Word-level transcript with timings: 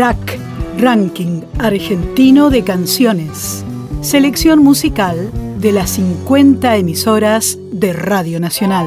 Rack, 0.00 0.38
Ranking 0.78 1.42
Argentino 1.58 2.48
de 2.48 2.64
Canciones. 2.64 3.66
Selección 4.00 4.60
musical 4.60 5.30
de 5.60 5.72
las 5.72 5.90
50 5.90 6.76
emisoras 6.76 7.58
de 7.70 7.92
Radio 7.92 8.40
Nacional. 8.40 8.86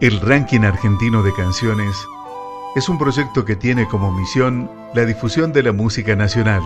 El 0.00 0.18
Ranking 0.22 0.60
Argentino 0.60 1.22
de 1.22 1.34
Canciones 1.34 1.94
es 2.74 2.88
un 2.88 2.96
proyecto 2.96 3.44
que 3.44 3.56
tiene 3.56 3.86
como 3.88 4.10
misión 4.10 4.70
la 4.94 5.04
difusión 5.04 5.52
de 5.52 5.64
la 5.64 5.72
música 5.72 6.16
nacional, 6.16 6.62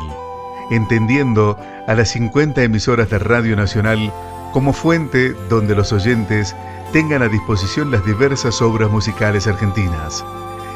entendiendo 0.71 1.59
a 1.89 1.95
las 1.95 2.11
50 2.11 2.62
emisoras 2.62 3.11
de 3.11 3.18
Radio 3.18 3.57
Nacional 3.57 4.12
como 4.52 4.73
fuente 4.73 5.32
donde 5.50 5.75
los 5.75 5.93
oyentes 5.93 6.55
tengan 6.93 7.23
a 7.23 7.29
disposición 7.29 7.91
las 7.91 8.07
diversas 8.07 8.62
obras 8.62 8.93
musicales 8.93 9.48
argentinas, 9.48 10.25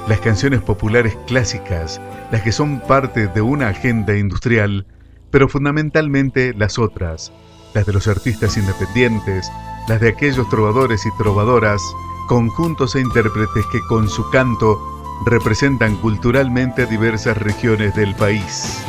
las 0.08 0.20
canciones 0.20 0.62
populares 0.62 1.16
clásicas, 1.26 2.00
las 2.32 2.42
que 2.42 2.52
son 2.52 2.80
parte 2.80 3.28
de 3.28 3.42
una 3.42 3.68
agenda 3.68 4.16
industrial, 4.16 4.86
pero 5.30 5.48
fundamentalmente 5.48 6.54
las 6.54 6.78
otras, 6.78 7.32
las 7.74 7.84
de 7.84 7.92
los 7.92 8.08
artistas 8.08 8.56
independientes, 8.56 9.50
las 9.86 10.00
de 10.00 10.08
aquellos 10.08 10.48
trovadores 10.48 11.04
y 11.04 11.10
trovadoras, 11.18 11.82
conjuntos 12.26 12.94
e 12.94 13.00
intérpretes 13.00 13.66
que 13.70 13.80
con 13.88 14.08
su 14.08 14.28
canto 14.30 14.78
representan 15.26 15.96
culturalmente 15.96 16.86
diversas 16.86 17.36
regiones 17.36 17.94
del 17.94 18.14
país. 18.14 18.82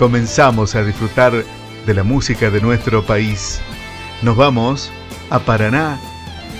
Comenzamos 0.00 0.76
a 0.76 0.82
disfrutar 0.82 1.44
de 1.84 1.94
la 1.94 2.02
música 2.02 2.48
de 2.48 2.62
nuestro 2.62 3.04
país. 3.04 3.60
Nos 4.22 4.34
vamos 4.34 4.90
a 5.28 5.40
Paraná. 5.40 6.00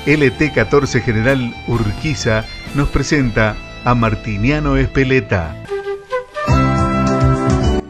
LT14 0.05 1.01
General 1.01 1.55
Urquiza 1.67 2.45
nos 2.75 2.91
presenta 2.91 3.57
a 3.87 3.95
Martiniano 3.95 4.77
Espeleta. 4.77 5.57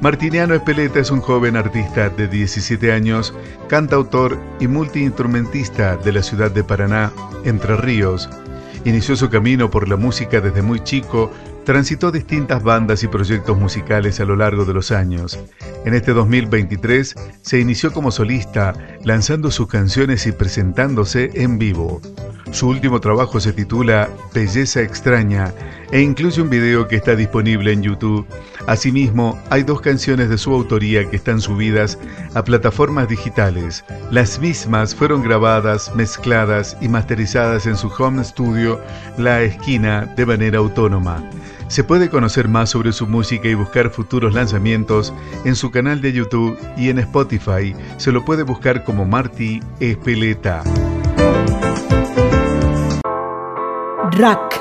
Martiniano 0.01 0.55
Espeleta 0.55 1.01
es 1.01 1.11
un 1.11 1.20
joven 1.20 1.57
artista 1.57 2.11
de 2.11 2.29
17 2.29 2.92
años, 2.92 3.35
cantautor 3.67 4.41
y 4.61 4.69
multiinstrumentista 4.69 5.97
de 5.97 6.12
la 6.12 6.23
ciudad 6.23 6.53
de 6.53 6.62
Paraná, 6.62 7.12
Entre 7.45 7.77
Ríos. 7.77 8.31
Inició 8.85 9.17
su 9.17 9.29
camino 9.29 9.69
por 9.69 9.89
la 9.89 9.97
música 9.97 10.41
desde 10.41 10.62
muy 10.62 10.79
chico, 10.79 11.33
transitó 11.71 12.11
distintas 12.11 12.65
bandas 12.65 13.05
y 13.05 13.07
proyectos 13.07 13.57
musicales 13.57 14.19
a 14.19 14.25
lo 14.25 14.35
largo 14.35 14.65
de 14.65 14.75
los 14.75 14.91
años. 14.91 15.39
En 15.85 15.95
este 15.95 16.13
2023 16.13 17.15
se 17.43 17.61
inició 17.61 17.93
como 17.93 18.11
solista, 18.11 18.75
lanzando 19.05 19.53
sus 19.53 19.69
canciones 19.69 20.27
y 20.27 20.33
presentándose 20.33 21.31
en 21.35 21.61
vivo. 21.61 22.01
Su 22.51 22.67
último 22.67 23.01
trabajo 23.01 23.39
se 23.39 23.53
titula 23.53 24.11
Belleza 24.35 24.81
extraña 24.81 25.55
e 25.93 26.01
incluye 26.01 26.43
un 26.43 26.51
video 26.51 26.89
que 26.89 26.97
está 26.97 27.15
disponible 27.15 27.73
en 27.73 27.83
YouTube. 27.83 28.27
Asimismo, 28.67 29.41
hay 29.51 29.63
dos 29.63 29.81
canciones 29.81 30.29
de 30.29 30.39
su 30.39 30.53
autoría 30.53 31.09
que 31.09 31.15
están 31.15 31.41
subidas 31.41 31.97
a 32.35 32.43
plataformas 32.43 33.09
digitales. 33.09 33.85
Las 34.11 34.41
mismas 34.41 34.93
fueron 34.93 35.23
grabadas, 35.23 35.95
mezcladas 35.95 36.77
y 36.81 36.89
masterizadas 36.89 37.67
en 37.67 37.77
su 37.77 37.87
home 37.97 38.25
studio 38.25 38.81
La 39.19 39.43
Esquina 39.43 40.13
de 40.17 40.27
manera 40.27 40.59
autónoma. 40.59 41.23
Se 41.71 41.85
puede 41.85 42.11
conocer 42.11 42.49
más 42.49 42.71
sobre 42.71 42.91
su 42.91 43.07
música 43.07 43.47
y 43.47 43.55
buscar 43.55 43.91
futuros 43.91 44.35
lanzamientos 44.35 45.15
en 45.45 45.55
su 45.55 45.71
canal 45.71 46.01
de 46.01 46.13
YouTube 46.13 46.59
y 46.77 46.91
en 46.91 46.99
Spotify. 46.99 47.77
Se 47.97 48.11
lo 48.11 48.25
puede 48.25 48.43
buscar 48.43 48.83
como 48.83 49.05
Marty 49.05 49.61
Espeleta. 49.79 50.65
Rack, 54.11 54.61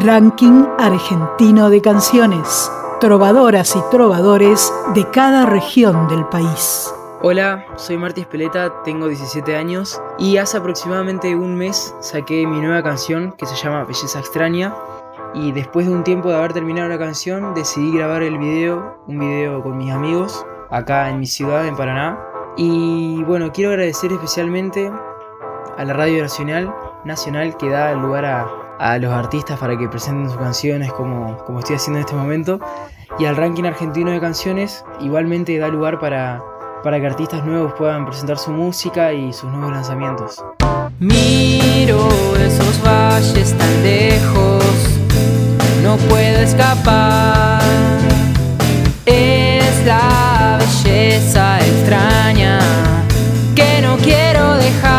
Ranking 0.00 0.64
Argentino 0.80 1.70
de 1.70 1.80
Canciones. 1.80 2.68
Trovadoras 3.00 3.76
y 3.76 3.80
trovadores 3.92 4.72
de 4.96 5.08
cada 5.12 5.46
región 5.46 6.08
del 6.08 6.26
país. 6.26 6.92
Hola, 7.22 7.66
soy 7.76 7.98
Marty 7.98 8.22
Espeleta, 8.22 8.82
tengo 8.82 9.06
17 9.06 9.54
años 9.54 10.00
y 10.18 10.38
hace 10.38 10.56
aproximadamente 10.56 11.36
un 11.36 11.54
mes 11.54 11.94
saqué 12.00 12.48
mi 12.48 12.60
nueva 12.60 12.82
canción 12.82 13.30
que 13.30 13.46
se 13.46 13.54
llama 13.54 13.84
Belleza 13.84 14.18
Extraña 14.18 14.74
y 15.34 15.52
después 15.52 15.86
de 15.86 15.92
un 15.92 16.04
tiempo 16.04 16.30
de 16.30 16.36
haber 16.36 16.52
terminado 16.52 16.88
la 16.88 16.98
canción 16.98 17.54
decidí 17.54 17.96
grabar 17.96 18.22
el 18.22 18.38
video, 18.38 19.02
un 19.06 19.18
video 19.18 19.62
con 19.62 19.76
mis 19.76 19.92
amigos 19.92 20.44
acá 20.70 21.08
en 21.10 21.18
mi 21.18 21.26
ciudad, 21.26 21.66
en 21.66 21.76
Paraná. 21.76 22.18
Y 22.56 23.22
bueno, 23.24 23.52
quiero 23.52 23.70
agradecer 23.70 24.12
especialmente 24.12 24.90
a 25.76 25.84
la 25.84 25.92
Radio 25.92 26.22
Nacional, 26.22 26.74
Nacional 27.04 27.56
que 27.56 27.68
da 27.68 27.92
lugar 27.94 28.24
a, 28.24 28.48
a 28.78 28.98
los 28.98 29.12
artistas 29.12 29.58
para 29.58 29.76
que 29.76 29.88
presenten 29.88 30.28
sus 30.28 30.38
canciones 30.38 30.92
como, 30.92 31.36
como 31.44 31.60
estoy 31.60 31.76
haciendo 31.76 31.98
en 31.98 32.04
este 32.04 32.16
momento. 32.16 32.60
Y 33.18 33.24
al 33.24 33.36
ranking 33.36 33.64
argentino 33.64 34.10
de 34.10 34.20
canciones 34.20 34.84
igualmente 35.00 35.58
da 35.58 35.68
lugar 35.68 35.98
para, 35.98 36.42
para 36.82 37.00
que 37.00 37.06
artistas 37.06 37.44
nuevos 37.44 37.72
puedan 37.74 38.06
presentar 38.06 38.38
su 38.38 38.50
música 38.50 39.12
y 39.12 39.32
sus 39.32 39.50
nuevos 39.50 39.72
lanzamientos. 39.72 40.44
Miro 41.00 42.08
esos 42.36 42.82
valles 42.84 43.56
tan 43.56 43.82
lejos, 43.82 44.97
no 45.88 45.96
puedo 45.96 46.40
escapar. 46.40 47.62
Es 49.06 49.86
la 49.86 50.58
belleza 50.60 51.60
extraña 51.60 52.58
que 53.56 53.80
no 53.80 53.96
quiero 53.96 54.56
dejar. 54.56 54.97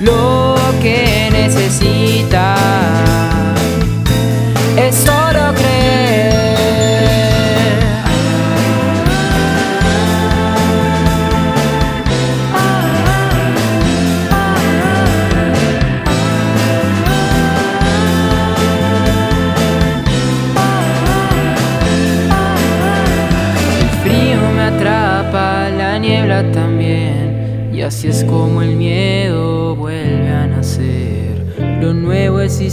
Lo 0.00 0.56
que 0.80 1.28
necesita. 1.30 2.03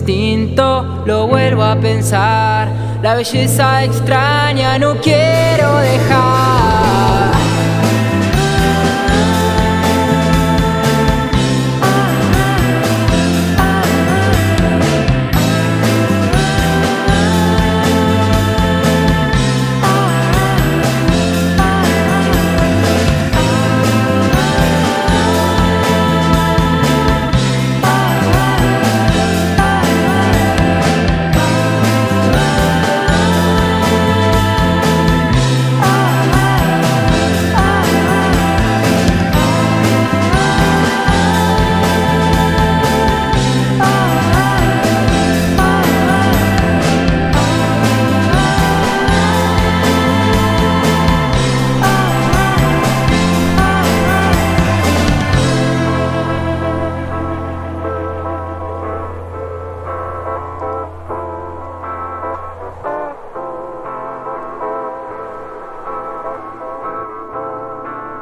Distinto, 0.02 1.04
lo 1.06 1.28
vuelvo 1.28 1.64
a 1.64 1.76
pensar. 1.76 2.68
La 3.04 3.16
belleza 3.16 3.84
extraña 3.84 4.78
no 4.80 4.96
quiero 4.96 5.78
dejar. 5.78 6.61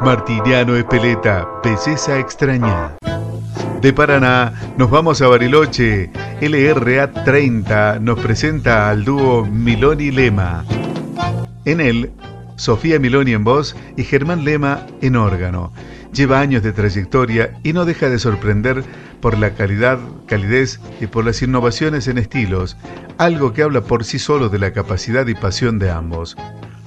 Martiniano 0.09 0.75
Espeleta, 0.75 1.47
belleza 1.63 2.17
extraña. 2.17 2.97
De 3.79 3.93
Paraná 3.93 4.73
nos 4.75 4.89
vamos 4.89 5.21
a 5.21 5.27
Bariloche. 5.27 6.09
LRA 6.41 7.11
30 7.11 7.99
nos 7.99 8.17
presenta 8.17 8.89
al 8.89 9.05
dúo 9.05 9.45
Miloni 9.45 10.09
Lema. 10.09 10.65
En 11.65 11.79
él, 11.79 12.11
Sofía 12.55 12.97
Miloni 12.97 13.33
en 13.33 13.43
voz 13.43 13.75
y 13.97 14.03
Germán 14.03 14.45
Lema 14.45 14.87
en 15.03 15.15
órgano. 15.15 15.71
Lleva 16.11 16.39
años 16.39 16.63
de 16.63 16.73
trayectoria 16.73 17.59
y 17.61 17.73
no 17.73 17.85
deja 17.85 18.09
de 18.09 18.17
sorprender 18.17 18.83
por 19.21 19.37
la 19.37 19.51
calidad, 19.51 19.99
calidez 20.25 20.79
y 20.99 21.05
por 21.05 21.23
las 21.23 21.43
innovaciones 21.43 22.07
en 22.07 22.17
estilos, 22.17 22.77
algo 23.19 23.53
que 23.53 23.61
habla 23.61 23.81
por 23.81 24.03
sí 24.03 24.17
solo 24.17 24.49
de 24.49 24.57
la 24.57 24.73
capacidad 24.73 25.27
y 25.27 25.35
pasión 25.35 25.77
de 25.77 25.91
ambos 25.91 26.35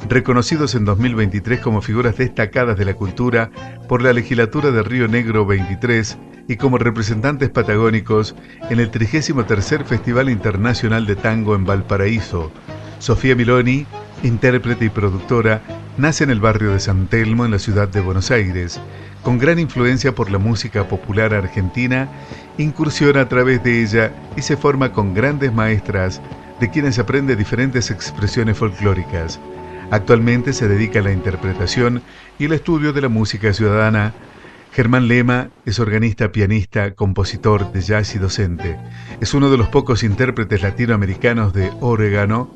reconocidos 0.08 0.74
en 0.74 0.84
2023 0.84 1.60
como 1.60 1.82
figuras 1.82 2.16
destacadas 2.16 2.78
de 2.78 2.84
la 2.84 2.94
cultura 2.94 3.50
por 3.88 4.02
la 4.02 4.12
legislatura 4.12 4.70
de 4.70 4.82
Río 4.82 5.08
Negro 5.08 5.46
23 5.46 6.18
y 6.48 6.56
como 6.56 6.78
representantes 6.78 7.50
patagónicos 7.50 8.34
en 8.68 8.80
el 8.80 8.90
33 8.90 9.84
Festival 9.86 10.28
Internacional 10.28 11.06
de 11.06 11.16
Tango 11.16 11.54
en 11.54 11.64
Valparaíso. 11.64 12.50
Sofía 12.98 13.34
Miloni, 13.34 13.86
intérprete 14.22 14.84
y 14.84 14.90
productora, 14.90 15.62
nace 15.96 16.24
en 16.24 16.30
el 16.30 16.40
barrio 16.40 16.72
de 16.72 16.80
San 16.80 17.06
Telmo 17.06 17.44
en 17.44 17.50
la 17.50 17.58
ciudad 17.58 17.88
de 17.88 18.00
Buenos 18.00 18.30
Aires. 18.30 18.80
Con 19.22 19.38
gran 19.38 19.58
influencia 19.58 20.14
por 20.14 20.30
la 20.30 20.38
música 20.38 20.88
popular 20.88 21.32
argentina, 21.32 22.08
incursiona 22.58 23.22
a 23.22 23.28
través 23.28 23.62
de 23.62 23.82
ella 23.82 24.12
y 24.36 24.42
se 24.42 24.56
forma 24.56 24.92
con 24.92 25.14
grandes 25.14 25.52
maestras 25.52 26.20
de 26.60 26.70
quienes 26.70 26.98
aprende 26.98 27.36
diferentes 27.36 27.90
expresiones 27.90 28.56
folclóricas. 28.56 29.40
Actualmente 29.92 30.54
se 30.54 30.68
dedica 30.68 31.00
a 31.00 31.02
la 31.02 31.12
interpretación 31.12 32.00
y 32.38 32.46
el 32.46 32.54
estudio 32.54 32.94
de 32.94 33.02
la 33.02 33.10
música 33.10 33.52
ciudadana. 33.52 34.14
Germán 34.72 35.06
Lema 35.06 35.50
es 35.66 35.78
organista, 35.80 36.32
pianista, 36.32 36.94
compositor 36.94 37.70
de 37.72 37.82
jazz 37.82 38.14
y 38.14 38.18
docente. 38.18 38.78
Es 39.20 39.34
uno 39.34 39.50
de 39.50 39.58
los 39.58 39.68
pocos 39.68 40.02
intérpretes 40.02 40.62
latinoamericanos 40.62 41.52
de 41.52 41.70
órgano 41.82 42.50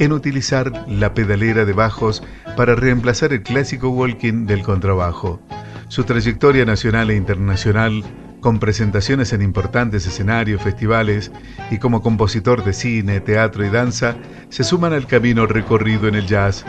en 0.00 0.10
utilizar 0.10 0.84
la 0.88 1.14
pedalera 1.14 1.64
de 1.64 1.74
bajos 1.74 2.24
para 2.56 2.74
reemplazar 2.74 3.32
el 3.32 3.44
clásico 3.44 3.90
walking 3.90 4.46
del 4.46 4.64
contrabajo. 4.64 5.40
Su 5.86 6.02
trayectoria 6.02 6.64
nacional 6.64 7.08
e 7.10 7.14
internacional 7.14 8.02
con 8.44 8.58
presentaciones 8.58 9.32
en 9.32 9.40
importantes 9.40 10.06
escenarios, 10.06 10.60
festivales 10.60 11.32
y 11.70 11.78
como 11.78 12.02
compositor 12.02 12.62
de 12.62 12.74
cine, 12.74 13.20
teatro 13.20 13.64
y 13.64 13.70
danza, 13.70 14.16
se 14.50 14.64
suman 14.64 14.92
al 14.92 15.06
camino 15.06 15.46
recorrido 15.46 16.08
en 16.08 16.14
el 16.14 16.26
jazz. 16.26 16.66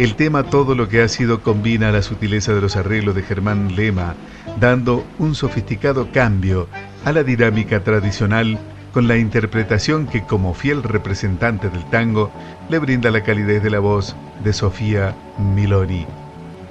El 0.00 0.16
tema 0.16 0.42
Todo 0.42 0.74
lo 0.74 0.88
que 0.88 1.00
ha 1.00 1.06
sido 1.06 1.40
combina 1.40 1.92
la 1.92 2.02
sutileza 2.02 2.52
de 2.54 2.60
los 2.60 2.74
arreglos 2.74 3.14
de 3.14 3.22
Germán 3.22 3.76
Lema, 3.76 4.16
dando 4.58 5.06
un 5.20 5.36
sofisticado 5.36 6.10
cambio 6.10 6.66
a 7.04 7.12
la 7.12 7.22
dinámica 7.22 7.84
tradicional 7.84 8.58
con 8.92 9.06
la 9.06 9.16
interpretación 9.16 10.08
que 10.08 10.24
como 10.24 10.54
fiel 10.54 10.82
representante 10.82 11.68
del 11.68 11.88
tango 11.88 12.32
le 12.68 12.80
brinda 12.80 13.12
la 13.12 13.22
calidez 13.22 13.62
de 13.62 13.70
la 13.70 13.78
voz 13.78 14.16
de 14.42 14.52
Sofía 14.52 15.14
Miloni. 15.38 16.04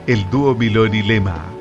El 0.07 0.29
dúo 0.29 0.55
Miloni-Lema. 0.55 1.60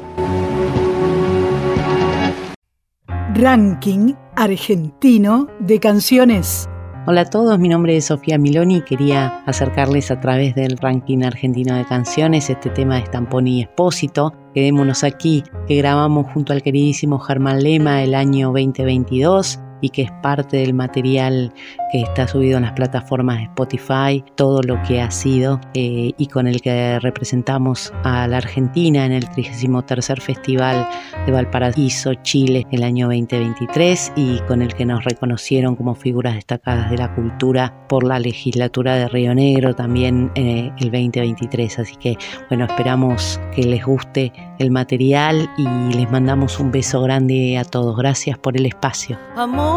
Ranking 3.35 4.15
argentino 4.37 5.47
de 5.61 5.79
canciones. 5.79 6.69
Hola 7.07 7.23
a 7.23 7.31
todos, 7.31 7.59
mi 7.59 7.69
nombre 7.69 7.97
es 7.97 8.07
Sofía 8.07 8.39
Miloni 8.39 8.79
y 8.79 8.83
quería 8.83 9.43
acercarles 9.47 10.11
a 10.11 10.21
través 10.21 10.55
del 10.57 10.77
ranking 10.77 11.23
argentino 11.23 11.77
de 11.77 11.85
canciones 11.85 12.51
este 12.51 12.71
tema 12.71 12.97
de 12.97 13.07
Stamponi 13.07 13.59
y 13.59 13.63
Espósito. 13.63 14.33
Quedémonos 14.53 15.05
aquí, 15.05 15.45
que 15.69 15.77
grabamos 15.77 16.27
junto 16.33 16.53
al 16.53 16.63
queridísimo 16.63 17.21
Germán 17.21 17.63
Lema 17.63 18.03
el 18.03 18.15
año 18.15 18.49
2022 18.49 19.61
y 19.81 19.91
que 19.91 20.03
es 20.03 20.13
parte 20.23 20.59
del 20.59 20.75
material 20.75 21.53
que 21.93 22.03
está 22.03 22.29
subido 22.29 22.57
en 22.57 22.65
las 22.65 22.73
plataformas 22.73 23.39
de 23.39 23.45
Spotify, 23.45 24.25
todo 24.37 24.63
lo 24.63 24.81
que 24.83 25.01
ha 25.01 25.11
sido 25.11 25.61
eh, 25.75 26.13
y 26.17 26.27
con 26.27 26.47
el 26.47 26.61
que 26.61 26.99
representamos 27.01 27.93
a 28.05 28.27
la 28.29 28.39
Argentina 28.39 29.05
en 29.05 29.13
el 29.13 29.29
33 29.29 30.13
Festival 30.21 30.89
de 31.27 31.33
Valparaíso, 31.33 32.15
Chile, 32.23 32.67
el 32.71 32.83
año 32.83 33.07
2023 33.07 34.13
y 34.17 34.39
con 34.41 34.63
el 34.63 34.75
que 34.75 34.85
nos 34.85 35.05
reconocieron 35.05 35.77
como 35.77 35.95
figuras 35.95 36.35
destacadas 36.35 36.91
de 36.91 36.99
la 36.99 37.15
cultura 37.15 37.87
por 37.89 38.05
la 38.05 38.19
legislatura 38.19 38.97
de 38.97 39.09
Río 39.09 39.35
Negro 39.35 39.75
también 39.75 40.31
eh, 40.35 40.71
el 40.79 40.91
2023. 40.91 41.79
Así 41.79 41.97
que 41.97 42.17
bueno, 42.49 42.65
esperamos 42.65 43.41
que 43.55 43.63
les 43.63 43.85
guste 43.85 44.33
el 44.59 44.71
material 44.71 45.51
y 45.57 45.97
les 45.97 46.11
mandamos 46.11 46.61
un 46.61 46.71
beso 46.71 47.03
grande 47.03 47.59
a 47.59 47.65
todos. 47.65 47.97
Gracias 47.97 48.39
por 48.39 48.57
el 48.57 48.67
espacio. 48.67 49.19
Amor, 49.37 49.70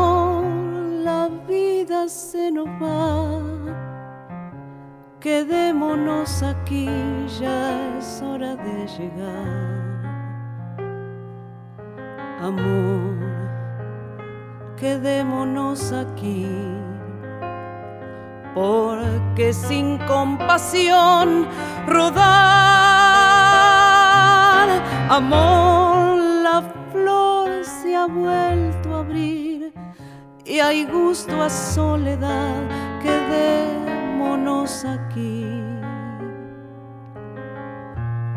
la 1.03 1.29
vida 1.47 2.07
se 2.07 2.51
nos 2.51 2.67
va. 2.81 3.39
Quedémonos 5.19 6.43
aquí, 6.43 6.89
ya 7.39 7.97
es 7.97 8.21
hora 8.21 8.55
de 8.55 8.87
llegar. 8.95 9.63
Amor, 12.41 13.15
quedémonos 14.75 15.93
aquí. 15.93 16.47
Porque 18.53 19.53
sin 19.53 19.97
compasión 19.99 21.47
rodar 21.87 22.73
Amor, 25.09 26.17
la 26.43 26.63
flor 26.91 27.63
se 27.63 27.95
ha 27.95 28.07
vuelto 28.07 28.92
y 30.45 30.59
hay 30.59 30.85
gusto 30.85 31.41
a 31.41 31.49
soledad, 31.49 32.61
quedémonos 33.01 34.85
aquí. 34.85 35.45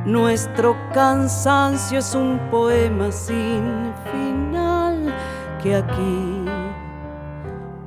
Nuestro 0.05 0.77
cansancio 0.95 1.99
es 1.99 2.15
un 2.15 2.39
poema 2.51 3.11
sin 3.11 3.93
final 4.13 5.13
que 5.61 5.75
aquí 5.75 6.45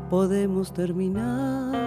podemos 0.09 0.73
terminar. 0.73 1.79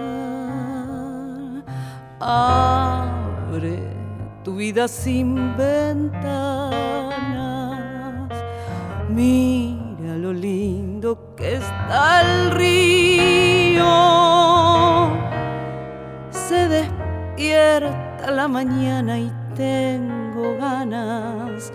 Abre 2.19 3.95
tu 4.43 4.55
vida 4.55 4.87
sin 4.87 5.55
ventanas. 5.55 6.23
Mira 9.09 9.82
lindo 10.33 11.35
que 11.35 11.55
está 11.55 12.21
el 12.21 12.51
río. 12.51 13.83
Se 16.31 16.67
despierta 16.67 18.31
la 18.31 18.47
mañana 18.47 19.19
y 19.19 19.31
tengo 19.55 20.57
ganas 20.57 21.71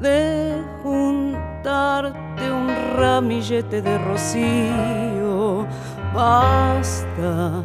de 0.00 0.54
juntarte 0.82 2.50
un 2.50 2.68
ramillete 2.96 3.82
de 3.82 3.98
rocío. 3.98 5.66
Basta 6.14 7.64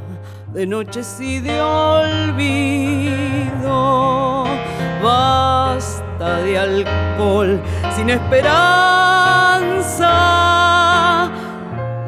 de 0.54 0.66
noches 0.68 1.20
y 1.20 1.40
de 1.40 1.62
olvido. 1.62 2.63
Basta 5.04 6.38
de 6.38 6.58
alcohol 6.58 7.62
sin 7.96 8.10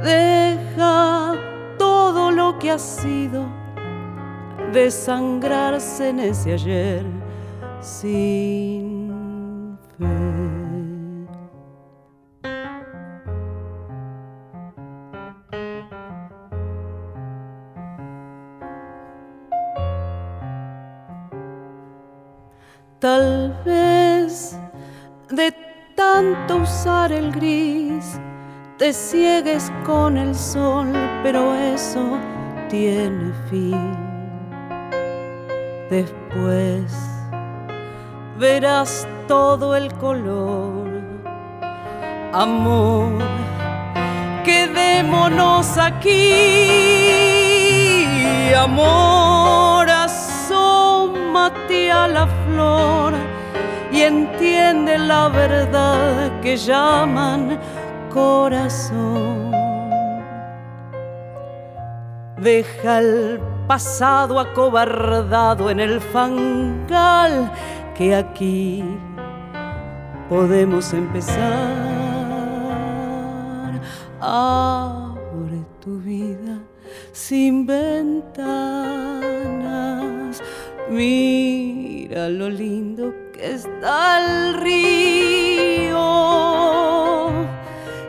Deja 0.04 1.34
todo 1.78 2.32
lo 2.32 2.58
que 2.58 2.72
ha 2.72 2.80
sido 2.80 3.46
desangrarse 4.74 6.10
en 6.10 6.20
ese 6.20 6.54
ayer 6.54 7.06
sin 7.80 9.78
fe. 9.98 10.06
Tal 23.00 23.45
el 26.86 27.32
gris 27.32 28.20
te 28.78 28.94
ciegues 28.94 29.72
con 29.84 30.18
el 30.18 30.36
sol, 30.36 30.94
pero 31.24 31.56
eso 31.56 32.20
tiene 32.70 33.34
fin. 33.50 33.98
Después 35.90 36.94
verás 38.38 39.08
todo 39.28 39.76
el 39.76 39.92
color. 39.94 40.88
Amor, 42.34 43.14
quedémonos 44.44 45.80
aquí. 45.80 46.34
Amor, 48.56 49.90
asómate 49.90 51.92
a 51.92 52.08
la 52.08 52.28
flor 52.28 53.25
entiende 54.46 54.98
la 55.00 55.30
verdad 55.30 56.40
que 56.42 56.56
llaman 56.56 57.58
corazón. 58.14 59.52
Deja 62.38 63.00
el 63.00 63.40
pasado 63.68 64.40
acobardado 64.40 65.72
en 65.72 65.80
el 65.80 66.00
fangal 66.00 67.52
que 67.98 68.14
aquí 68.14 68.84
podemos 70.30 70.94
empezar. 70.94 71.74
Abre 74.22 75.66
tu 75.80 75.98
vida 76.00 76.60
sin 77.12 77.66
ventanas. 77.66 78.46
Mira 80.88 82.30
lo 82.30 82.48
lindo 82.48 83.25
está 83.54 84.20
el 84.20 84.54
río. 84.56 86.02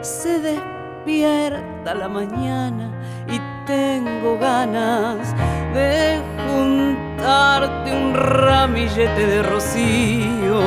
Se 0.00 0.38
despierta 0.40 1.94
la 1.94 2.08
mañana 2.08 2.90
y 3.28 3.40
tengo 3.66 4.38
ganas 4.38 5.34
de 5.74 6.20
juntarte 6.46 7.92
un 7.92 8.14
ramillete 8.14 9.26
de 9.26 9.42
rocío. 9.42 10.60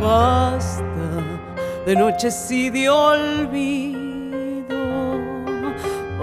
Basta 0.00 0.82
de 1.86 1.96
noches 1.96 2.50
y 2.50 2.70
de 2.70 2.88
olvido 2.88 3.94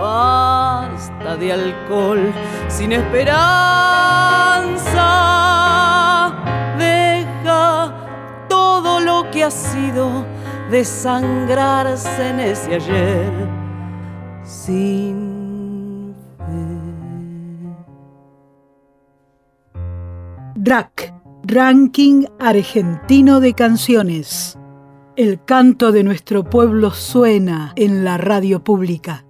basta 0.01 1.35
de 1.37 1.53
alcohol 1.53 2.33
sin 2.67 2.91
esperanza. 2.93 3.61
Que 9.31 9.43
ha 9.43 9.51
sido 9.51 10.25
desangrarse 10.69 12.29
en 12.29 12.39
ese 12.39 12.75
ayer 12.75 13.31
sin 14.43 16.13
fe. 16.37 16.91
Ranking 21.43 22.25
Argentino 22.39 23.39
de 23.39 23.53
Canciones. 23.53 24.57
El 25.15 25.43
canto 25.43 25.91
de 25.91 26.03
nuestro 26.03 26.43
pueblo 26.43 26.91
suena 26.91 27.73
en 27.75 28.03
la 28.03 28.17
radio 28.17 28.63
pública. 28.63 29.25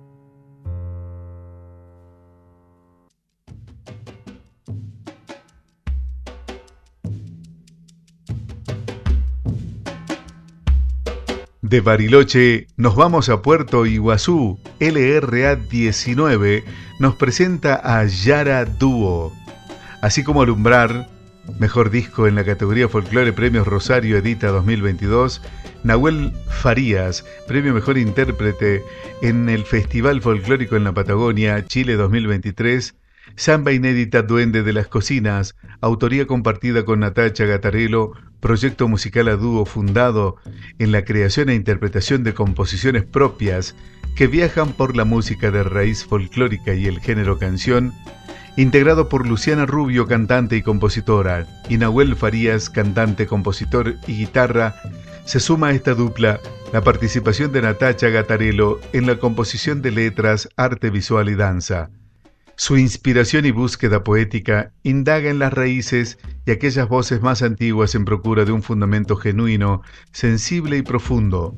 De 11.72 11.80
Bariloche 11.80 12.68
nos 12.76 12.98
vamos 12.98 13.30
a 13.30 13.42
Puerto 13.42 13.86
Iguazú. 13.86 14.60
LRA 14.82 15.56
19 15.56 16.66
nos 17.00 17.16
presenta 17.16 17.80
a 17.82 18.06
Yara 18.06 18.66
Dúo. 18.66 19.32
Así 20.02 20.22
como 20.22 20.42
Alumbrar, 20.42 21.08
mejor 21.60 21.90
disco 21.90 22.28
en 22.28 22.36
la 22.36 22.44
categoría 22.44 22.90
Folclore 22.90 23.32
Premios 23.32 23.66
Rosario 23.66 24.18
Edita 24.18 24.48
2022, 24.48 25.42
Nahuel 25.86 26.34
Farías, 26.50 27.24
premio 27.48 27.74
Mejor 27.74 27.98
Intérprete 27.98 28.84
en 29.22 29.48
el 29.48 29.64
Festival 29.64 30.22
Folclórico 30.22 30.76
en 30.76 30.84
la 30.84 30.92
Patagonia, 30.92 31.66
Chile 31.68 31.96
2023, 31.96 32.96
Samba 33.38 33.72
inédita 33.72 34.24
Duende 34.24 34.64
de 34.64 34.74
las 34.74 34.88
Cocinas, 34.88 35.56
autoría 35.80 36.28
compartida 36.28 36.84
con 36.84 37.00
Natacha 37.00 37.46
Gatarello, 37.46 38.12
proyecto 38.42 38.88
musical 38.88 39.30
a 39.30 39.38
dúo 39.38 39.66
fundado 39.66 40.36
en 40.80 40.92
la 40.92 41.06
creación 41.06 41.50
e 41.50 41.56
interpretación 41.56 42.24
de 42.24 42.34
composiciones 42.34 43.06
propias 43.06 43.76
que 44.16 44.28
viajan 44.28 44.74
por 44.74 44.98
la 44.98 45.06
música 45.06 45.52
de 45.52 45.64
raíz 45.64 46.04
folclórica 46.04 46.74
y 46.74 46.88
el 46.88 47.00
género 47.00 47.38
canción, 47.38 47.94
integrado 48.58 49.08
por 49.08 49.26
Luciana 49.26 49.66
Rubio, 49.66 50.08
cantante 50.08 50.58
y 50.58 50.62
compositora, 50.62 51.48
y 51.70 51.78
Nahuel 51.78 52.16
Farías, 52.16 52.70
cantante, 52.70 53.28
compositor 53.28 53.96
y 54.08 54.18
guitarra, 54.18 54.76
se 55.24 55.40
suma 55.40 55.68
a 55.68 55.72
esta 55.72 55.94
dupla 55.94 56.40
la 56.74 56.82
participación 56.82 57.52
de 57.52 57.62
Natacha 57.62 58.10
Gatarello 58.10 58.80
en 58.92 59.06
la 59.06 59.18
composición 59.18 59.82
de 59.82 59.92
letras, 59.92 60.50
arte 60.58 60.90
visual 60.90 61.30
y 61.30 61.36
danza. 61.36 61.90
Su 62.64 62.78
inspiración 62.78 63.48
y 63.48 63.50
búsqueda 63.50 64.04
poética 64.04 64.72
indaga 64.84 65.32
en 65.32 65.40
las 65.40 65.52
raíces 65.52 66.20
y 66.46 66.52
aquellas 66.52 66.88
voces 66.88 67.20
más 67.20 67.42
antiguas 67.42 67.96
en 67.96 68.06
procura 68.06 68.46
de 68.46 68.52
un 68.52 68.62
fundamento 68.62 69.16
genuino, 69.16 69.82
sensible 70.12 70.78
y 70.78 70.84
profundo. 70.84 71.56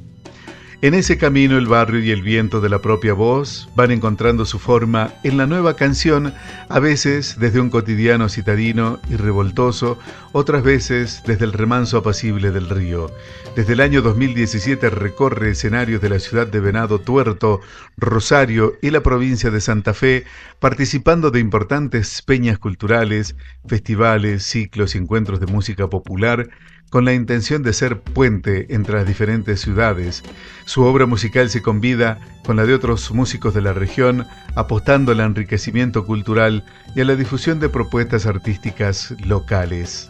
En 0.83 0.95
ese 0.95 1.17
camino 1.17 1.57
el 1.57 1.67
barrio 1.67 2.01
y 2.01 2.11
el 2.11 2.21
viento 2.21 2.59
de 2.59 2.67
la 2.67 2.79
propia 2.79 3.13
voz 3.13 3.69
van 3.73 3.91
encontrando 3.91 4.43
su 4.43 4.59
forma 4.59 5.13
en 5.23 5.37
la 5.37 5.47
nueva 5.47 5.77
canción, 5.77 6.33
a 6.67 6.79
veces 6.81 7.37
desde 7.39 7.61
un 7.61 7.69
cotidiano 7.69 8.27
citadino 8.27 8.99
y 9.09 9.15
revoltoso, 9.15 9.97
otras 10.33 10.61
veces 10.61 11.23
desde 11.25 11.45
el 11.45 11.53
remanso 11.53 11.99
apacible 11.99 12.51
del 12.51 12.69
río. 12.69 13.09
Desde 13.55 13.71
el 13.71 13.79
año 13.79 14.01
2017 14.01 14.89
recorre 14.89 15.51
escenarios 15.51 16.01
de 16.01 16.09
la 16.09 16.19
ciudad 16.19 16.47
de 16.47 16.59
Venado 16.59 16.99
Tuerto, 16.99 17.61
Rosario 17.95 18.73
y 18.81 18.89
la 18.89 19.01
provincia 19.01 19.51
de 19.51 19.61
Santa 19.61 19.93
Fe, 19.93 20.25
participando 20.59 21.31
de 21.31 21.39
importantes 21.39 22.21
peñas 22.21 22.59
culturales, 22.59 23.37
festivales, 23.65 24.43
ciclos 24.43 24.95
y 24.95 24.97
encuentros 24.97 25.39
de 25.39 25.45
música 25.45 25.89
popular, 25.89 26.49
con 26.89 27.05
la 27.05 27.13
intención 27.13 27.63
de 27.63 27.73
ser 27.73 28.01
puente 28.01 28.73
entre 28.73 28.95
las 28.95 29.07
diferentes 29.07 29.61
ciudades. 29.61 30.23
Su 30.65 30.83
obra 30.83 31.05
musical 31.05 31.49
se 31.49 31.61
convida 31.61 32.19
con 32.45 32.55
la 32.55 32.65
de 32.65 32.73
otros 32.73 33.11
músicos 33.11 33.53
de 33.53 33.61
la 33.61 33.73
región, 33.73 34.25
apostando 34.55 35.11
al 35.11 35.19
enriquecimiento 35.19 36.05
cultural 36.05 36.63
y 36.95 37.01
a 37.01 37.05
la 37.05 37.15
difusión 37.15 37.59
de 37.59 37.69
propuestas 37.69 38.25
artísticas 38.25 39.15
locales. 39.25 40.09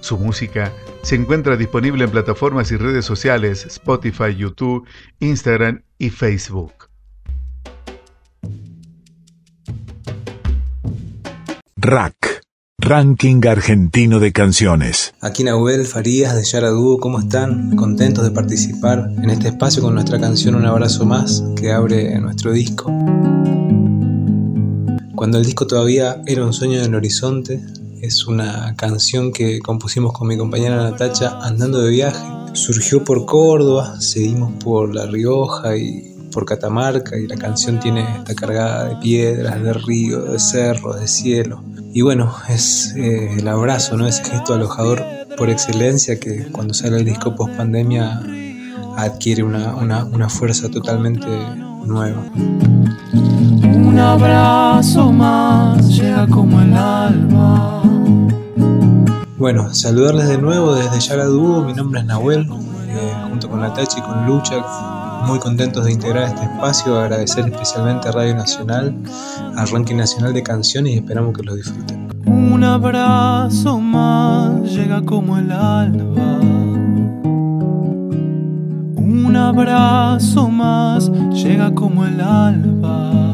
Su 0.00 0.18
música 0.18 0.72
se 1.02 1.14
encuentra 1.14 1.56
disponible 1.56 2.04
en 2.04 2.10
plataformas 2.10 2.70
y 2.72 2.76
redes 2.76 3.04
sociales 3.04 3.64
Spotify, 3.64 4.34
YouTube, 4.36 4.86
Instagram 5.20 5.82
y 5.98 6.10
Facebook. 6.10 6.90
Rack 11.76 12.43
Ranking 12.78 13.40
Argentino 13.46 14.20
de 14.20 14.32
Canciones. 14.32 15.14
Aquí 15.20 15.42
Nahuel 15.42 15.86
Farías 15.86 16.36
de 16.36 16.44
Yara 16.44 16.68
Dúo, 16.68 16.98
¿cómo 16.98 17.18
están? 17.18 17.76
Contentos 17.76 18.24
de 18.24 18.30
participar 18.30 19.08
en 19.22 19.30
este 19.30 19.48
espacio 19.48 19.80
con 19.80 19.94
nuestra 19.94 20.20
canción 20.20 20.54
Un 20.54 20.66
abrazo 20.66 21.06
más 21.06 21.42
que 21.56 21.72
abre 21.72 22.18
nuestro 22.20 22.52
disco. 22.52 22.92
Cuando 25.14 25.38
el 25.38 25.44
disco 25.46 25.66
todavía 25.66 26.20
era 26.26 26.44
un 26.44 26.52
sueño 26.52 26.78
en 26.80 26.84
el 26.86 26.94
horizonte, 26.94 27.62
es 28.02 28.26
una 28.26 28.74
canción 28.76 29.32
que 29.32 29.60
compusimos 29.60 30.12
con 30.12 30.28
mi 30.28 30.36
compañera 30.36 30.76
Natacha 30.76 31.38
andando 31.40 31.80
de 31.80 31.90
viaje. 31.90 32.26
Surgió 32.52 33.02
por 33.02 33.24
Córdoba, 33.24 33.98
seguimos 34.00 34.52
por 34.62 34.94
La 34.94 35.06
Rioja 35.06 35.76
y 35.76 36.14
por 36.30 36.44
Catamarca 36.44 37.16
y 37.16 37.28
la 37.28 37.36
canción 37.36 37.80
tiene 37.80 38.02
está 38.18 38.34
cargada 38.34 38.88
de 38.90 38.96
piedras, 38.96 39.62
de 39.62 39.72
ríos, 39.72 40.30
de 40.30 40.38
cerros, 40.38 41.00
de 41.00 41.08
cielo. 41.08 41.62
Y 41.96 42.02
bueno, 42.02 42.34
es 42.48 42.92
eh, 42.96 43.36
el 43.38 43.46
abrazo, 43.46 43.96
¿no? 43.96 44.08
Ese 44.08 44.24
gesto 44.24 44.52
alojador 44.52 45.04
por 45.38 45.48
excelencia 45.48 46.18
que 46.18 46.48
cuando 46.50 46.74
sale 46.74 46.96
el 46.96 47.04
disco 47.04 47.36
post 47.36 47.56
pandemia 47.56 48.20
adquiere 48.96 49.44
una, 49.44 49.76
una 49.76 50.28
fuerza 50.28 50.68
totalmente 50.68 51.28
nueva. 51.84 52.20
Un 52.34 53.96
abrazo 53.96 55.12
más 55.12 55.96
llega 55.96 56.26
como 56.26 56.60
el 56.60 56.74
alma. 56.74 57.82
Bueno, 59.38 59.72
saludarles 59.72 60.26
de 60.26 60.38
nuevo 60.38 60.74
desde 60.74 60.98
Yara 60.98 61.26
Dúo, 61.26 61.62
mi 61.62 61.74
nombre 61.74 62.00
es 62.00 62.06
Nahuel, 62.06 62.40
eh, 62.88 63.14
junto 63.28 63.48
con 63.48 63.60
Natacha 63.60 64.00
y 64.00 64.02
con 64.02 64.26
Lucha, 64.26 64.56
muy 65.26 65.38
contentos 65.38 65.84
de 65.84 65.92
integrar 65.92 66.24
este 66.24 66.42
espacio, 66.44 66.98
agradecer 66.98 67.46
especialmente 67.46 68.08
a 68.08 68.12
Radio 68.12 68.34
Nacional, 68.34 68.94
al 69.56 69.68
ranking 69.68 69.96
nacional 69.96 70.32
de 70.32 70.42
canciones 70.42 70.92
y 70.92 70.96
esperamos 70.96 71.36
que 71.36 71.42
lo 71.42 71.54
disfruten. 71.54 72.08
Un 72.26 72.64
abrazo 72.64 73.80
más 73.80 74.62
llega 74.72 75.02
como 75.02 75.36
el 75.38 75.50
alba. 75.52 76.40
Un 78.96 79.36
abrazo 79.36 80.48
más 80.48 81.10
llega 81.32 81.74
como 81.74 82.04
el 82.04 82.20
alba. 82.20 83.33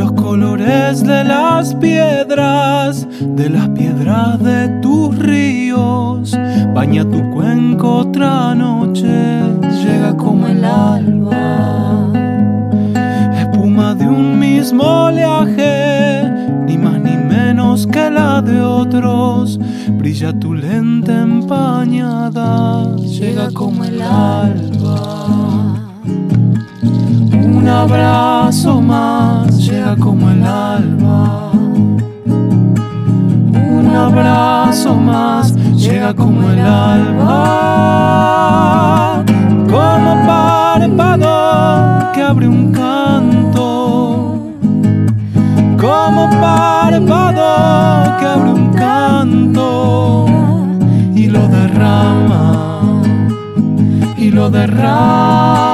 Los 0.00 0.12
colores 0.12 1.02
de 1.04 1.24
las 1.24 1.74
piedras, 1.74 3.06
de 3.20 3.50
las 3.50 3.68
piedras 3.68 4.42
de 4.42 4.68
tus 4.80 5.14
ríos, 5.18 6.34
baña 6.72 7.04
tu 7.04 7.20
cuenco 7.32 7.98
otra 7.98 8.54
noche 8.54 9.42
llega 9.84 10.16
como 10.16 10.46
el 10.46 10.64
alba. 10.64 12.08
Espuma 13.42 13.94
de 13.94 14.06
un 14.06 14.38
mismo 14.38 14.84
oleaje, 14.84 16.24
ni 16.64 16.78
más 16.78 16.98
ni 16.98 17.18
menos 17.18 17.86
que 17.86 18.10
la 18.10 18.40
de 18.40 18.58
otros. 18.58 19.60
Brilla 19.98 20.32
tu 20.32 20.54
lente 20.54 21.12
empañada 21.12 22.96
llega 22.96 23.50
como 23.50 23.84
el 23.84 24.00
alba. 24.00 25.79
Abrazo 27.70 28.80
más 28.80 29.56
llega 29.58 29.96
como 29.96 30.28
el 30.28 30.44
alba. 30.44 31.52
Un 33.54 33.92
abrazo 33.96 34.94
más 34.96 35.54
llega 35.76 36.12
como 36.12 36.50
el 36.50 36.60
alba. 36.60 37.24
Como 39.70 40.26
párpado 40.26 42.12
que 42.12 42.22
abre 42.22 42.48
un 42.48 42.72
canto. 42.72 44.52
Como 45.80 46.28
párpado 46.40 48.18
que 48.18 48.26
abre 48.26 48.50
un 48.50 48.72
canto 48.72 50.26
y 51.14 51.28
lo 51.28 51.46
derrama 51.48 53.00
y 54.18 54.30
lo 54.30 54.50
derrama. 54.50 55.69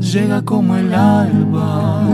Llega 0.00 0.40
como 0.42 0.76
el 0.76 0.94
alba 0.94 2.04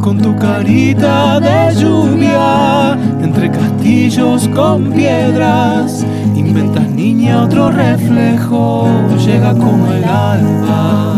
con 0.00 0.18
tu 0.18 0.36
carita 0.36 1.40
de 1.40 1.74
lluvia 1.74 2.96
entre 3.20 3.50
castillos 3.50 4.48
con 4.54 4.92
piedras 4.92 6.06
inventas 6.36 6.88
niña 6.88 7.42
otro 7.42 7.72
reflejo 7.72 8.86
llega 9.24 9.52
como 9.54 9.92
el 9.92 10.04
alba. 10.04 11.14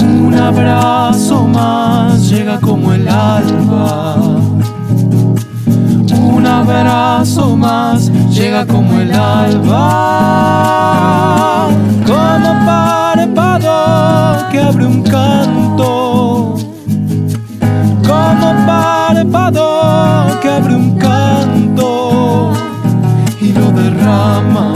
Un 0.00 0.34
abrazo 0.34 1.46
más 1.46 2.28
llega 2.28 2.58
como 2.58 2.92
el 2.92 3.08
alba. 3.08 4.16
Un 6.20 6.46
abrazo 6.46 7.56
más 7.56 8.10
llega 8.32 8.66
como 8.66 8.98
el 8.98 9.12
alba, 9.12 9.68
como 12.06 12.66
párpado 12.66 14.48
que 14.50 14.58
abre 14.58 14.86
un 14.86 15.02
canto, 15.02 16.56
como 18.06 18.66
párpado 18.66 20.40
que 20.40 20.48
abre 20.48 20.74
un 20.74 20.98
canto 20.98 22.52
y 23.40 23.52
lo 23.52 23.70
derrama, 23.70 24.72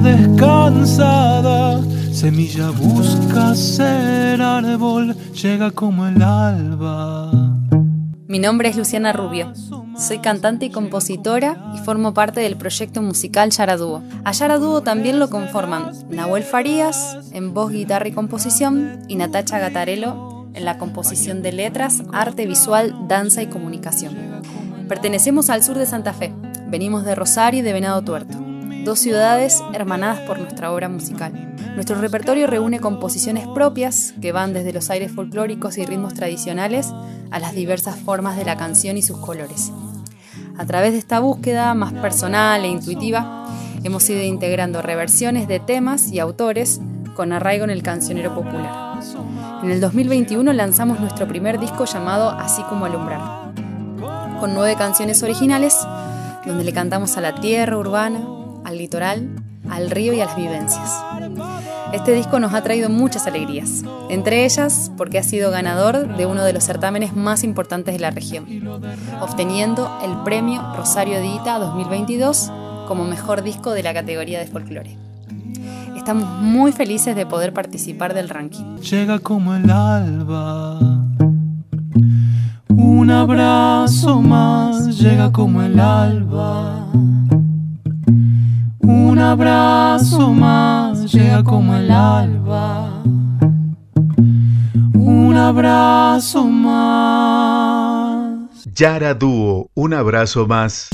descansada, 0.00 1.80
semilla 2.12 2.70
busca 2.70 3.54
ser 3.54 4.40
árbol, 4.42 5.16
llega 5.32 5.70
como 5.70 6.06
el 6.06 6.22
alba. 6.22 7.30
Mi 8.26 8.38
nombre 8.38 8.68
es 8.68 8.76
Luciana 8.76 9.12
Rubio. 9.12 9.52
Soy 9.96 10.18
cantante 10.18 10.66
y 10.66 10.70
compositora 10.70 11.72
y 11.74 11.78
formo 11.78 12.14
parte 12.14 12.40
del 12.40 12.56
proyecto 12.56 13.02
musical 13.02 13.50
Yaradúo. 13.50 14.02
A 14.24 14.32
Yaradúo 14.32 14.82
también 14.82 15.18
lo 15.18 15.30
conforman 15.30 15.92
Nahuel 16.10 16.44
Farías 16.44 17.18
en 17.32 17.54
voz, 17.54 17.72
guitarra 17.72 18.08
y 18.08 18.12
composición 18.12 19.00
y 19.08 19.16
Natacha 19.16 19.58
Gatarello 19.58 20.46
en 20.54 20.64
la 20.64 20.78
composición 20.78 21.42
de 21.42 21.52
letras, 21.52 22.02
arte 22.12 22.46
visual, 22.46 22.94
danza 23.08 23.42
y 23.42 23.46
comunicación. 23.46 24.14
Pertenecemos 24.88 25.50
al 25.50 25.62
sur 25.62 25.78
de 25.78 25.86
Santa 25.86 26.12
Fe. 26.12 26.32
Venimos 26.68 27.04
de 27.04 27.14
Rosario 27.14 27.60
y 27.60 27.62
de 27.62 27.72
Venado 27.72 28.02
Tuerto 28.02 28.47
dos 28.84 28.98
ciudades 28.98 29.62
hermanadas 29.74 30.20
por 30.20 30.38
nuestra 30.38 30.72
obra 30.72 30.88
musical. 30.88 31.54
Nuestro 31.74 32.00
repertorio 32.00 32.46
reúne 32.46 32.80
composiciones 32.80 33.46
propias 33.46 34.14
que 34.20 34.32
van 34.32 34.52
desde 34.52 34.72
los 34.72 34.90
aires 34.90 35.12
folclóricos 35.12 35.78
y 35.78 35.84
ritmos 35.84 36.14
tradicionales 36.14 36.92
a 37.30 37.38
las 37.38 37.54
diversas 37.54 37.96
formas 37.96 38.36
de 38.36 38.44
la 38.44 38.56
canción 38.56 38.96
y 38.96 39.02
sus 39.02 39.18
colores. 39.18 39.72
A 40.56 40.66
través 40.66 40.92
de 40.92 40.98
esta 40.98 41.20
búsqueda 41.20 41.72
más 41.74 41.92
personal 41.92 42.64
e 42.64 42.68
intuitiva, 42.68 43.46
hemos 43.84 44.08
ido 44.10 44.22
integrando 44.22 44.82
reversiones 44.82 45.46
de 45.46 45.60
temas 45.60 46.10
y 46.10 46.18
autores 46.18 46.80
con 47.14 47.32
arraigo 47.32 47.64
en 47.64 47.70
el 47.70 47.82
cancionero 47.82 48.34
popular. 48.34 49.00
En 49.62 49.70
el 49.70 49.80
2021 49.80 50.52
lanzamos 50.52 51.00
nuestro 51.00 51.28
primer 51.28 51.58
disco 51.58 51.84
llamado 51.84 52.30
Así 52.30 52.62
como 52.64 52.86
alumbrar, 52.86 53.52
con 54.40 54.54
nueve 54.54 54.76
canciones 54.76 55.22
originales 55.22 55.76
donde 56.48 56.64
le 56.64 56.72
cantamos 56.72 57.16
a 57.16 57.20
la 57.20 57.34
tierra 57.34 57.76
urbana, 57.76 58.20
al 58.68 58.76
litoral, 58.76 59.26
al 59.70 59.90
río 59.90 60.12
y 60.12 60.20
a 60.20 60.26
las 60.26 60.36
vivencias. 60.36 61.02
Este 61.94 62.12
disco 62.12 62.38
nos 62.38 62.52
ha 62.52 62.62
traído 62.62 62.90
muchas 62.90 63.26
alegrías, 63.26 63.82
entre 64.10 64.44
ellas 64.44 64.92
porque 64.98 65.18
ha 65.18 65.22
sido 65.22 65.50
ganador 65.50 66.16
de 66.16 66.26
uno 66.26 66.44
de 66.44 66.52
los 66.52 66.64
certámenes 66.64 67.16
más 67.16 67.44
importantes 67.44 67.94
de 67.94 68.00
la 68.00 68.10
región, 68.10 68.46
obteniendo 69.22 69.90
el 70.04 70.22
premio 70.22 70.62
Rosario 70.76 71.16
Edita 71.16 71.58
2022 71.58 72.52
como 72.86 73.04
mejor 73.04 73.42
disco 73.42 73.70
de 73.70 73.82
la 73.82 73.94
categoría 73.94 74.38
de 74.38 74.46
folclore. 74.46 74.98
Estamos 75.96 76.28
muy 76.42 76.72
felices 76.72 77.16
de 77.16 77.24
poder 77.24 77.54
participar 77.54 78.12
del 78.12 78.28
ranking. 78.28 78.76
Llega 78.76 79.18
como 79.18 79.54
el 79.54 79.70
alba. 79.70 80.78
Un 82.68 83.10
abrazo 83.10 84.20
más 84.20 84.98
llega 84.98 85.32
como 85.32 85.62
el 85.62 85.80
alba. 85.80 86.86
Un 89.08 89.18
abrazo 89.20 90.30
más 90.34 91.10
llega 91.10 91.42
como 91.42 91.74
el 91.74 91.90
alba. 91.90 93.02
Un 94.92 95.34
abrazo 95.34 96.44
más. 96.44 97.88
Yara 98.74 99.14
Dúo, 99.14 99.70
un 99.72 99.94
abrazo 99.94 100.46
más. 100.46 100.90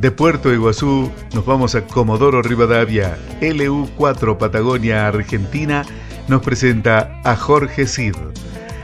De 0.00 0.10
Puerto 0.12 0.52
Iguazú 0.52 1.10
nos 1.34 1.44
vamos 1.44 1.74
a 1.74 1.84
Comodoro 1.84 2.40
Rivadavia. 2.40 3.18
LU4 3.40 4.38
Patagonia, 4.38 5.08
Argentina, 5.08 5.84
nos 6.28 6.40
presenta 6.40 7.20
a 7.24 7.34
Jorge 7.34 7.88
Cid. 7.88 8.14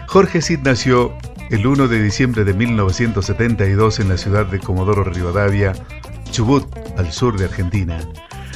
Jorge 0.08 0.42
Cid 0.42 0.58
nació 0.64 1.12
el 1.50 1.66
1 1.66 1.88
de 1.88 2.02
diciembre 2.02 2.44
de 2.44 2.54
1972 2.54 4.00
en 4.00 4.08
la 4.08 4.16
ciudad 4.16 4.46
de 4.46 4.60
Comodoro 4.60 5.02
Rivadavia, 5.02 5.72
Chubut, 6.30 6.66
al 6.96 7.12
sur 7.12 7.38
de 7.38 7.46
Argentina. 7.46 7.98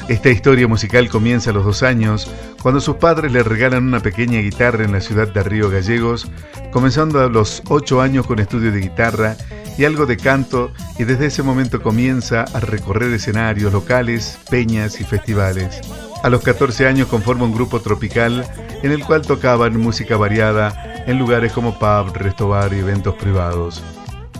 Esta 0.08 0.28
historia 0.28 0.68
musical 0.68 1.08
comienza 1.08 1.50
a 1.50 1.52
los 1.54 1.64
dos 1.64 1.82
años, 1.82 2.30
cuando 2.62 2.80
sus 2.80 2.96
padres 2.96 3.32
le 3.32 3.42
regalan 3.42 3.86
una 3.86 4.00
pequeña 4.00 4.40
guitarra 4.40 4.84
en 4.84 4.92
la 4.92 5.00
ciudad 5.00 5.28
de 5.28 5.42
Río 5.42 5.70
Gallegos, 5.70 6.30
comenzando 6.72 7.20
a 7.20 7.28
los 7.28 7.62
ocho 7.68 8.02
años 8.02 8.26
con 8.26 8.38
estudio 8.38 8.70
de 8.70 8.80
guitarra 8.80 9.36
y 9.78 9.84
algo 9.84 10.06
de 10.06 10.16
canto, 10.16 10.72
y 10.98 11.04
desde 11.04 11.26
ese 11.26 11.42
momento 11.42 11.82
comienza 11.82 12.42
a 12.42 12.60
recorrer 12.60 13.12
escenarios 13.12 13.72
locales, 13.72 14.38
peñas 14.50 15.00
y 15.00 15.04
festivales. 15.04 15.80
A 16.22 16.28
los 16.28 16.42
14 16.42 16.86
años 16.86 17.08
conforma 17.08 17.44
un 17.44 17.54
grupo 17.54 17.80
tropical 17.80 18.46
en 18.82 18.92
el 18.92 19.04
cual 19.04 19.22
tocaban 19.22 19.80
música 19.80 20.16
variada 20.16 21.04
en 21.06 21.18
lugares 21.18 21.52
como 21.52 21.78
pub, 21.78 22.14
restobar 22.14 22.72
y 22.72 22.78
eventos 22.78 23.14
privados. 23.14 23.82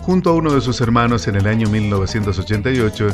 Junto 0.05 0.29
a 0.29 0.33
uno 0.33 0.53
de 0.53 0.61
sus 0.61 0.81
hermanos 0.81 1.27
en 1.27 1.35
el 1.35 1.47
año 1.47 1.67
1988, 1.67 3.07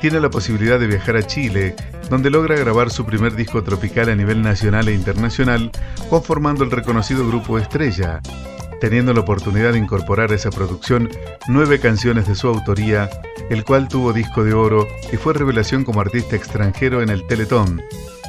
tiene 0.00 0.18
la 0.18 0.30
posibilidad 0.30 0.80
de 0.80 0.86
viajar 0.86 1.18
a 1.18 1.26
Chile, 1.26 1.76
donde 2.08 2.30
logra 2.30 2.56
grabar 2.56 2.88
su 2.88 3.04
primer 3.04 3.36
disco 3.36 3.62
tropical 3.62 4.08
a 4.08 4.16
nivel 4.16 4.40
nacional 4.40 4.88
e 4.88 4.94
internacional, 4.94 5.70
conformando 6.08 6.64
el 6.64 6.70
reconocido 6.70 7.28
grupo 7.28 7.58
Estrella, 7.58 8.22
teniendo 8.80 9.12
la 9.12 9.20
oportunidad 9.20 9.74
de 9.74 9.78
incorporar 9.78 10.32
a 10.32 10.36
esa 10.36 10.48
producción 10.48 11.10
nueve 11.48 11.80
canciones 11.80 12.26
de 12.26 12.34
su 12.34 12.48
autoría, 12.48 13.10
el 13.50 13.62
cual 13.62 13.86
tuvo 13.88 14.14
disco 14.14 14.42
de 14.42 14.54
oro 14.54 14.88
y 15.12 15.18
fue 15.18 15.34
revelación 15.34 15.84
como 15.84 16.00
artista 16.00 16.34
extranjero 16.34 17.02
en 17.02 17.10
el 17.10 17.26
Teletón. 17.26 17.82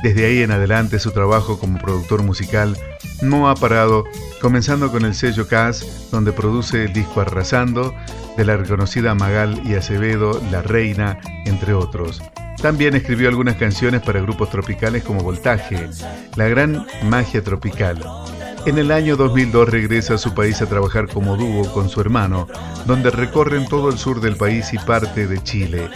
Desde 0.04 0.26
ahí 0.26 0.42
en 0.42 0.52
adelante 0.52 0.98
su 1.00 1.12
trabajo 1.12 1.60
como 1.60 1.78
productor 1.78 2.24
musical 2.24 2.78
no 3.22 3.50
ha 3.50 3.56
parado, 3.56 4.06
comenzando 4.42 4.92
con 4.92 5.04
el 5.04 5.14
sello 5.14 5.48
CAS, 5.48 6.10
donde 6.10 6.32
produce 6.32 6.86
el 6.86 6.94
disco 6.94 7.20
Arrasando, 7.20 7.94
de 8.38 8.46
la 8.46 8.56
reconocida 8.56 9.14
Magal 9.14 9.62
y 9.66 9.76
Acevedo, 9.76 10.42
La 10.52 10.62
Reina, 10.62 11.20
entre 11.46 11.74
otros. 11.74 12.22
También 12.62 12.96
escribió 12.96 13.28
algunas 13.28 13.56
canciones 13.56 14.02
para 14.02 14.22
grupos 14.22 14.50
tropicales 14.50 15.04
como 15.04 15.22
Voltaje, 15.22 15.90
La 16.36 16.48
Gran 16.48 16.86
Magia 17.04 17.44
Tropical. 17.44 18.02
En 18.66 18.78
el 18.78 18.92
año 18.92 19.18
2002 19.18 19.70
regresa 19.70 20.16
a 20.16 20.18
su 20.18 20.34
país 20.34 20.62
a 20.62 20.66
trabajar 20.68 21.08
como 21.08 21.38
dúo 21.38 21.72
con 21.74 21.90
su 21.90 22.02
hermano, 22.02 22.48
donde 22.86 23.10
recorren 23.10 23.68
todo 23.68 23.90
el 23.90 23.98
sur 23.98 24.20
del 24.22 24.36
país 24.36 24.74
y 24.74 24.78
parte 24.78 25.28
de 25.28 25.42
Chile. 25.44 25.90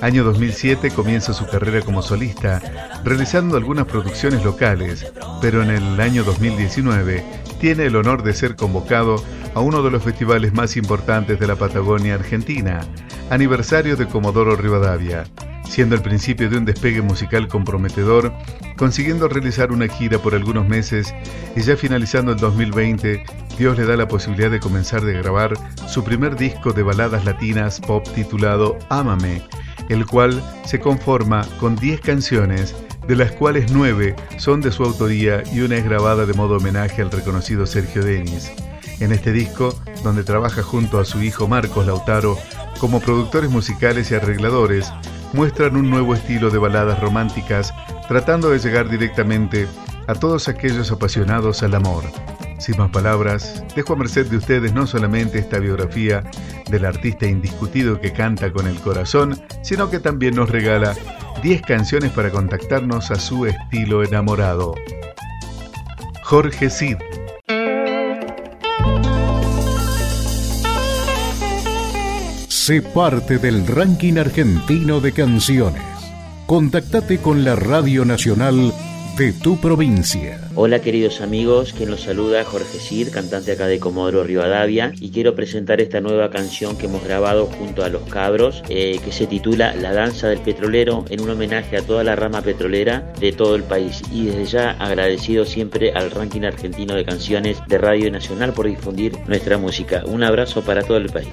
Año 0.00 0.22
2007 0.22 0.92
comienza 0.92 1.32
su 1.32 1.44
carrera 1.46 1.80
como 1.82 2.02
solista, 2.02 2.62
realizando 3.02 3.56
algunas 3.56 3.86
producciones 3.86 4.44
locales, 4.44 5.04
pero 5.42 5.60
en 5.60 5.70
el 5.70 6.00
año 6.00 6.22
2019 6.22 7.24
tiene 7.60 7.86
el 7.86 7.96
honor 7.96 8.22
de 8.22 8.32
ser 8.32 8.54
convocado 8.54 9.16
a 9.54 9.60
uno 9.60 9.82
de 9.82 9.90
los 9.90 10.04
festivales 10.04 10.54
más 10.54 10.76
importantes 10.76 11.40
de 11.40 11.46
la 11.48 11.56
Patagonia 11.56 12.14
Argentina, 12.14 12.80
aniversario 13.28 13.96
de 13.96 14.06
Comodoro 14.06 14.54
Rivadavia, 14.54 15.24
siendo 15.68 15.96
el 15.96 16.02
principio 16.02 16.48
de 16.48 16.58
un 16.58 16.64
despegue 16.64 17.02
musical 17.02 17.48
comprometedor, 17.48 18.32
consiguiendo 18.76 19.26
realizar 19.26 19.72
una 19.72 19.88
gira 19.88 20.18
por 20.18 20.32
algunos 20.32 20.68
meses 20.68 21.12
y 21.56 21.62
ya 21.62 21.76
finalizando 21.76 22.32
el 22.32 22.38
2020, 22.38 23.24
Dios 23.58 23.76
le 23.76 23.84
da 23.84 23.96
la 23.96 24.06
posibilidad 24.06 24.50
de 24.50 24.60
comenzar 24.60 25.02
de 25.02 25.14
grabar 25.14 25.54
su 25.88 26.04
primer 26.04 26.36
disco 26.36 26.72
de 26.72 26.84
baladas 26.84 27.24
latinas 27.24 27.80
pop 27.80 28.06
titulado 28.14 28.78
Ámame, 28.88 29.42
el 29.88 30.06
cual 30.06 30.42
se 30.64 30.80
conforma 30.80 31.46
con 31.58 31.76
10 31.76 32.00
canciones, 32.00 32.74
de 33.06 33.16
las 33.16 33.32
cuales 33.32 33.72
9 33.72 34.14
son 34.36 34.60
de 34.60 34.70
su 34.70 34.84
autoría 34.84 35.42
y 35.52 35.60
una 35.60 35.76
es 35.76 35.84
grabada 35.84 36.26
de 36.26 36.34
modo 36.34 36.56
homenaje 36.58 37.02
al 37.02 37.10
reconocido 37.10 37.66
Sergio 37.66 38.04
Denis. 38.04 38.52
En 39.00 39.12
este 39.12 39.32
disco, 39.32 39.74
donde 40.02 40.24
trabaja 40.24 40.62
junto 40.62 40.98
a 40.98 41.04
su 41.04 41.22
hijo 41.22 41.48
Marcos 41.48 41.86
Lautaro 41.86 42.36
como 42.80 43.00
productores 43.00 43.50
musicales 43.50 44.10
y 44.10 44.14
arregladores, 44.14 44.92
muestran 45.32 45.76
un 45.76 45.90
nuevo 45.90 46.14
estilo 46.14 46.50
de 46.50 46.58
baladas 46.58 47.00
románticas 47.00 47.72
tratando 48.08 48.50
de 48.50 48.58
llegar 48.58 48.88
directamente 48.88 49.66
a 50.06 50.14
todos 50.14 50.48
aquellos 50.48 50.90
apasionados 50.90 51.62
al 51.62 51.74
amor. 51.74 52.04
Sin 52.58 52.76
más 52.76 52.90
palabras, 52.90 53.64
dejo 53.76 53.92
a 53.92 53.96
merced 53.96 54.26
de 54.26 54.36
ustedes 54.36 54.74
no 54.74 54.86
solamente 54.86 55.38
esta 55.38 55.58
biografía 55.58 56.24
del 56.68 56.84
artista 56.84 57.26
indiscutido 57.26 58.00
que 58.00 58.12
canta 58.12 58.52
con 58.52 58.66
el 58.66 58.76
corazón, 58.80 59.40
sino 59.62 59.88
que 59.90 60.00
también 60.00 60.34
nos 60.34 60.50
regala 60.50 60.94
10 61.42 61.62
canciones 61.62 62.10
para 62.10 62.30
contactarnos 62.30 63.12
a 63.12 63.14
su 63.14 63.46
estilo 63.46 64.02
enamorado. 64.02 64.74
Jorge 66.24 66.68
Cid. 66.68 66.96
Sé 72.48 72.82
parte 72.82 73.38
del 73.38 73.66
ranking 73.66 74.18
argentino 74.18 75.00
de 75.00 75.12
canciones. 75.12 75.82
Contactate 76.46 77.18
con 77.18 77.44
la 77.44 77.56
Radio 77.56 78.04
Nacional 78.04 78.74
de 79.18 79.32
tu 79.32 79.56
provincia. 79.56 80.40
Hola 80.54 80.80
queridos 80.80 81.20
amigos, 81.20 81.72
quien 81.72 81.90
los 81.90 82.02
saluda 82.02 82.44
Jorge 82.44 82.78
Cid, 82.78 83.08
cantante 83.10 83.50
acá 83.50 83.66
de 83.66 83.80
Comodoro 83.80 84.22
Rivadavia 84.22 84.92
y 85.00 85.10
quiero 85.10 85.34
presentar 85.34 85.80
esta 85.80 86.00
nueva 86.00 86.30
canción 86.30 86.78
que 86.78 86.86
hemos 86.86 87.02
grabado 87.02 87.46
junto 87.46 87.82
a 87.82 87.88
Los 87.88 88.02
Cabros 88.04 88.62
eh, 88.68 89.00
que 89.04 89.10
se 89.10 89.26
titula 89.26 89.74
La 89.74 89.92
Danza 89.92 90.28
del 90.28 90.38
Petrolero 90.38 91.04
en 91.10 91.20
un 91.20 91.30
homenaje 91.30 91.76
a 91.76 91.82
toda 91.82 92.04
la 92.04 92.14
rama 92.14 92.42
petrolera 92.42 93.12
de 93.18 93.32
todo 93.32 93.56
el 93.56 93.64
país 93.64 94.02
y 94.12 94.26
desde 94.26 94.44
ya 94.44 94.70
agradecido 94.70 95.44
siempre 95.44 95.90
al 95.92 96.12
ranking 96.12 96.42
argentino 96.42 96.94
de 96.94 97.04
canciones 97.04 97.58
de 97.66 97.78
Radio 97.78 98.12
Nacional 98.12 98.52
por 98.52 98.68
difundir 98.68 99.18
nuestra 99.26 99.58
música. 99.58 100.04
Un 100.06 100.22
abrazo 100.22 100.62
para 100.62 100.84
todo 100.84 100.98
el 100.98 101.10
país. 101.10 101.28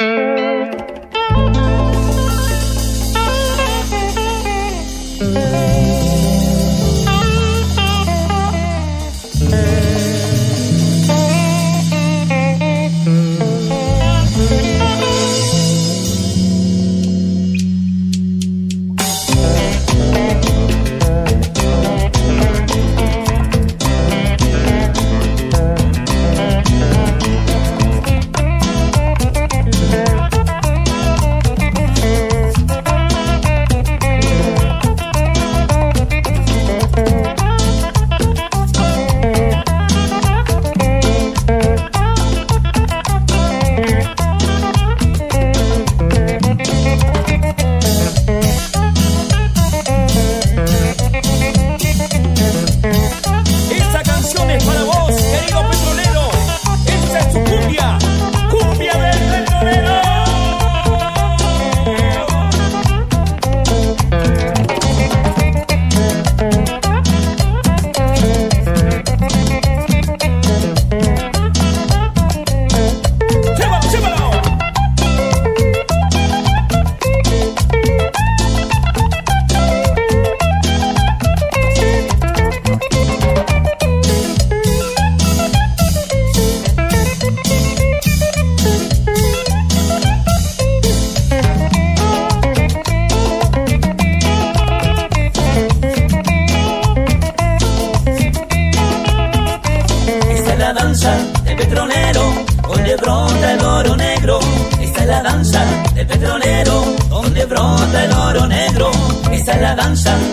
en 109.47 109.62
la 109.62 109.75
danza. 109.75 110.25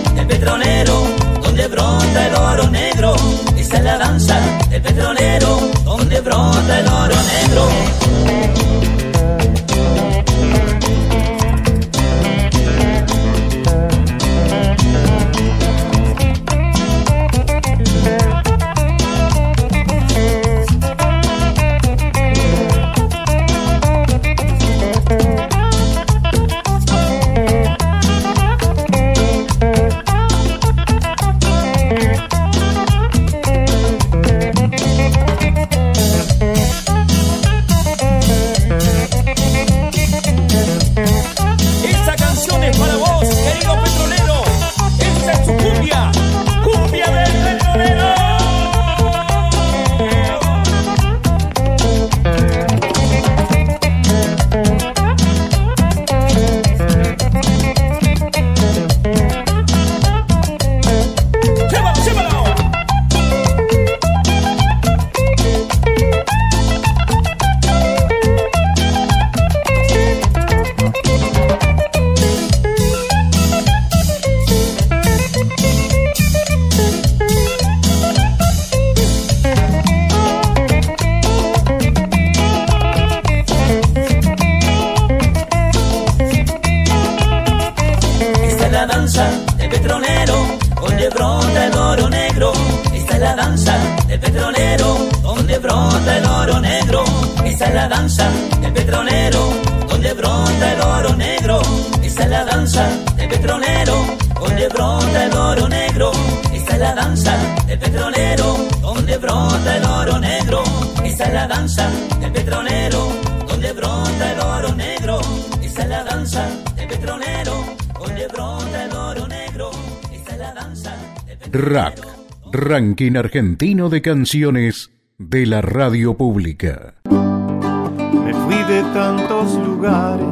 Danza 111.62 111.88
del 112.18 112.33
petrolero, 112.33 113.09
donde 113.46 113.72
brota 113.72 114.33
el 114.33 114.40
oro 114.40 114.75
negro. 114.75 115.20
Esa 115.62 115.83
es 115.83 115.88
la 115.88 116.03
danza 116.03 116.48
del 116.75 116.88
petrolero, 116.88 117.53
donde 118.01 118.27
brota 118.27 118.85
el 118.85 118.92
oro 118.92 119.29
negro. 119.29 119.70
Esa 120.12 120.33
es 120.33 120.38
la 120.38 120.55
danza 120.55 120.96
del 121.25 121.38
petrolero. 121.38 121.72
Rack, 121.72 122.07
Ranking 122.51 123.16
Argentino 123.16 123.88
de 123.90 124.03
Canciones 124.03 124.90
de 125.18 125.46
la 125.46 125.62
Radio 125.62 126.16
Pública. 126.16 126.94
Me 127.05 128.35
fui 128.35 128.57
de 128.64 128.83
tantos 128.92 129.55
lugares 129.55 130.27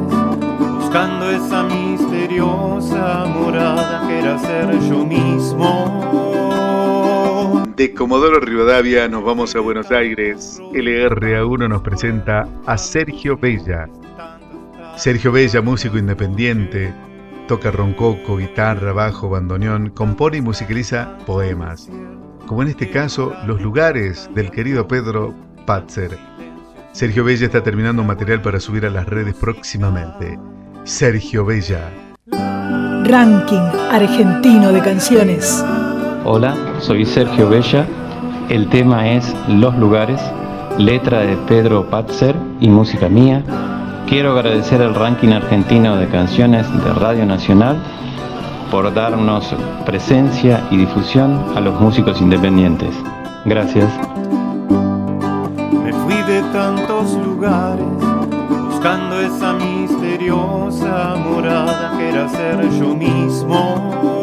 buscando 0.81 1.29
esa 1.29 1.63
misteriosa 1.63 3.23
morada 3.27 4.05
que 4.05 4.19
era 4.19 4.37
ser 4.37 4.81
yo 4.81 5.05
mismo. 5.05 6.30
De 7.75 7.93
Comodoro 7.93 8.39
Rivadavia 8.39 9.07
nos 9.07 9.23
vamos 9.23 9.55
a 9.55 9.59
Buenos 9.59 9.91
Aires. 9.91 10.59
LRA1 10.73 11.69
nos 11.69 11.81
presenta 11.81 12.47
a 12.65 12.77
Sergio 12.77 13.37
Bella. 13.37 13.87
Sergio 14.97 15.31
Bella, 15.31 15.61
músico 15.61 15.97
independiente, 15.97 16.93
toca 17.47 17.71
roncoco, 17.71 18.37
guitarra, 18.37 18.93
bajo, 18.93 19.29
bandoneón, 19.29 19.89
compone 19.91 20.37
y 20.37 20.41
musicaliza 20.41 21.17
poemas, 21.25 21.89
como 22.45 22.61
en 22.61 22.69
este 22.69 22.89
caso 22.89 23.33
Los 23.45 23.61
lugares 23.61 24.29
del 24.35 24.51
querido 24.51 24.87
Pedro 24.87 25.33
Patzer. 25.65 26.17
Sergio 26.91 27.23
Bella 27.23 27.45
está 27.45 27.63
terminando 27.63 28.01
un 28.01 28.07
material 28.07 28.41
para 28.41 28.59
subir 28.59 28.85
a 28.85 28.89
las 28.89 29.07
redes 29.07 29.35
próximamente. 29.35 30.37
Sergio 30.83 31.45
Bella. 31.45 31.89
Ranking 33.05 33.69
argentino 33.91 34.71
de 34.71 34.81
canciones. 34.81 35.63
Hola, 36.23 36.55
soy 36.81 37.05
Sergio 37.05 37.47
Bella. 37.47 37.85
El 38.49 38.67
tema 38.67 39.07
es 39.09 39.33
Los 39.47 39.77
lugares, 39.77 40.19
letra 40.77 41.19
de 41.19 41.37
Pedro 41.47 41.85
Patzer 41.89 42.35
y 42.59 42.69
música 42.69 43.07
mía. 43.07 43.43
Quiero 44.07 44.31
agradecer 44.31 44.81
al 44.81 44.95
ranking 44.95 45.29
argentino 45.29 45.95
de 45.95 46.07
canciones 46.07 46.67
de 46.83 46.93
Radio 46.93 47.25
Nacional 47.25 47.77
por 48.69 48.93
darnos 48.93 49.53
presencia 49.85 50.67
y 50.71 50.77
difusión 50.77 51.39
a 51.55 51.61
los 51.61 51.79
músicos 51.79 52.19
independientes. 52.19 52.93
Gracias. 53.45 53.89
Me 55.83 55.93
fui 55.93 56.15
de 56.23 56.41
tantos 56.51 57.13
lugares 57.13 57.85
buscando 58.69 59.19
esa 59.19 59.53
misteriosa 59.53 61.15
morada 61.17 61.93
que 61.97 62.09
era 62.09 62.27
ser 62.27 62.69
yo 62.71 62.95
mismo. 62.95 64.20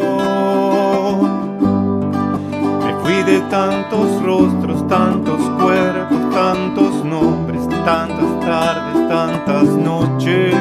De 3.29 3.41
tantos 3.41 4.23
rostros, 4.23 4.87
tantos 4.87 5.39
cuerpos, 5.61 6.17
tantos 6.33 7.05
nombres, 7.05 7.61
tantas 7.85 8.39
tardes, 8.39 9.07
tantas 9.07 9.65
noches, 9.65 10.55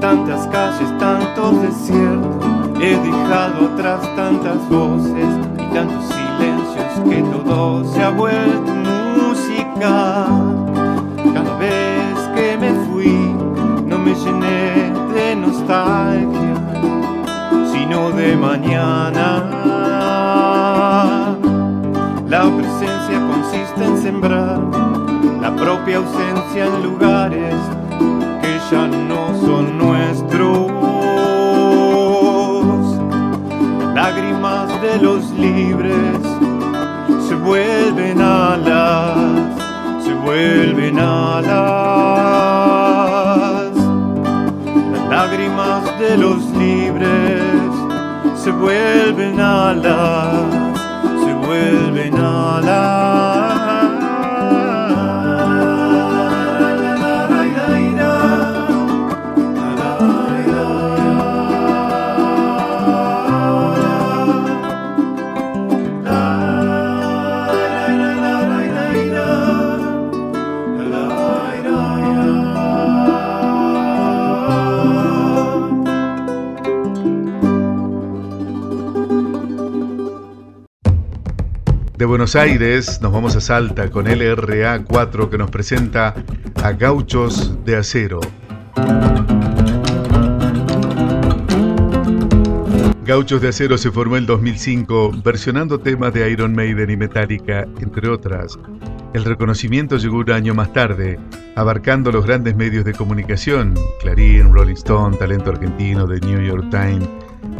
tantas 0.00 0.48
calles, 0.48 0.98
tantos 0.98 1.62
desiertos. 1.62 2.44
He 2.80 2.96
dejado 2.96 3.72
atrás 3.72 4.00
tantas 4.16 4.68
voces 4.68 5.30
y 5.54 5.74
tantos 5.74 6.04
silencios 6.06 6.92
que 7.08 7.22
todo 7.30 7.84
se 7.84 8.02
ha 8.02 8.10
vuelto 8.10 8.72
música. 9.16 10.26
Cada 11.34 11.56
vez 11.58 12.18
que 12.34 12.56
me 12.56 12.72
fui, 12.86 13.32
no 13.86 13.96
me 13.96 14.12
llené 14.12 14.92
de 15.14 15.36
nostalgia, 15.36 16.31
de 18.16 18.36
mañana. 18.36 19.26
La 22.28 22.42
presencia 22.56 23.20
consiste 23.30 23.84
en 23.84 24.02
sembrar 24.02 24.60
la 25.40 25.54
propia 25.54 25.98
ausencia 25.98 26.66
en 26.66 26.82
lugares 26.82 27.54
que 28.40 28.58
ya 28.70 28.86
no 28.86 29.34
son 29.40 29.78
nuestros. 29.78 30.70
Lágrimas 33.94 34.80
de 34.82 34.98
los 34.98 35.30
libres 35.32 36.18
se 37.28 37.34
vuelven 37.34 38.20
alas, 38.20 39.16
se 40.04 40.14
vuelven 40.14 40.98
alas. 40.98 41.62
Las 44.92 45.08
lágrimas 45.08 45.98
de 45.98 46.16
los 46.16 46.44
libres 46.56 47.71
se 48.42 48.50
vuelven 48.50 49.38
alas, 49.38 50.50
se 51.24 51.32
vuelven 51.46 52.14
De 82.02 82.06
Buenos 82.06 82.34
Aires 82.34 83.00
nos 83.00 83.12
vamos 83.12 83.36
a 83.36 83.40
Salta 83.40 83.88
con 83.88 84.06
LRA 84.06 84.82
4 84.82 85.30
que 85.30 85.38
nos 85.38 85.52
presenta 85.52 86.16
a 86.60 86.72
Gauchos 86.72 87.64
de 87.64 87.76
Acero. 87.76 88.18
Gauchos 93.04 93.40
de 93.40 93.48
Acero 93.50 93.78
se 93.78 93.92
formó 93.92 94.16
en 94.16 94.26
2005 94.26 95.12
versionando 95.22 95.78
temas 95.78 96.12
de 96.12 96.28
Iron 96.28 96.56
Maiden 96.56 96.90
y 96.90 96.96
Metallica, 96.96 97.68
entre 97.80 98.08
otras. 98.08 98.58
El 99.14 99.24
reconocimiento 99.24 99.96
llegó 99.96 100.16
un 100.16 100.32
año 100.32 100.54
más 100.54 100.72
tarde, 100.72 101.20
abarcando 101.54 102.10
los 102.10 102.26
grandes 102.26 102.56
medios 102.56 102.84
de 102.84 102.94
comunicación, 102.94 103.74
Clarín, 104.00 104.52
Rolling 104.52 104.74
Stone, 104.74 105.18
Talento 105.18 105.50
Argentino, 105.50 106.08
The 106.08 106.18
New 106.26 106.40
York 106.40 106.68
Times, 106.68 107.08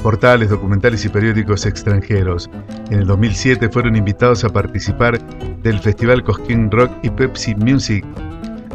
portales, 0.03 0.51
documentales 0.51 1.05
y 1.05 1.09
periódicos 1.09 1.65
extranjeros. 1.65 2.51
En 2.91 2.99
el 3.01 3.07
2007 3.07 3.69
fueron 3.69 3.97
invitados 3.97 4.45
a 4.45 4.49
participar 4.49 5.19
del 5.63 5.79
Festival 5.79 6.25
Cosquín 6.25 6.71
Rock 6.71 6.93
y 7.03 7.11
Pepsi 7.11 7.55
Music, 7.55 8.05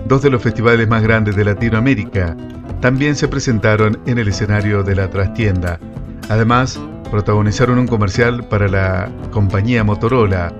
dos 0.07 0.21
de 0.21 0.29
los 0.29 0.41
festivales 0.41 0.87
más 0.87 1.03
grandes 1.03 1.35
de 1.35 1.45
Latinoamérica. 1.45 2.35
También 2.81 3.15
se 3.15 3.27
presentaron 3.27 3.99
en 4.05 4.17
el 4.17 4.29
escenario 4.29 4.83
de 4.83 4.95
la 4.95 5.09
trastienda. 5.09 5.79
Además, 6.29 6.79
protagonizaron 7.11 7.77
un 7.79 7.87
comercial 7.87 8.47
para 8.47 8.67
la 8.67 9.11
compañía 9.31 9.83
Motorola, 9.83 10.53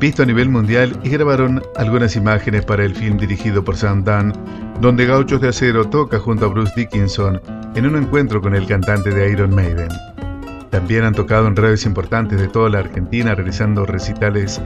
visto 0.00 0.22
a 0.22 0.26
nivel 0.26 0.48
mundial, 0.48 0.98
y 1.02 1.10
grabaron 1.10 1.62
algunas 1.76 2.16
imágenes 2.16 2.64
para 2.64 2.84
el 2.84 2.94
film 2.94 3.18
dirigido 3.18 3.62
por 3.62 3.76
Sam 3.76 4.04
Dunn, 4.04 4.32
donde 4.80 5.06
Gauchos 5.06 5.40
de 5.40 5.48
Acero 5.48 5.84
toca 5.84 6.18
junto 6.18 6.46
a 6.46 6.48
Bruce 6.48 6.72
Dickinson 6.76 7.40
en 7.74 7.86
un 7.86 7.96
encuentro 7.96 8.40
con 8.40 8.54
el 8.54 8.66
cantante 8.66 9.10
de 9.10 9.30
Iron 9.30 9.54
Maiden. 9.54 9.88
También 10.74 11.04
han 11.04 11.14
tocado 11.14 11.46
en 11.46 11.54
redes 11.54 11.86
importantes 11.86 12.40
de 12.40 12.48
toda 12.48 12.68
la 12.68 12.80
Argentina 12.80 13.32
realizando 13.32 13.86
recitales 13.86 14.60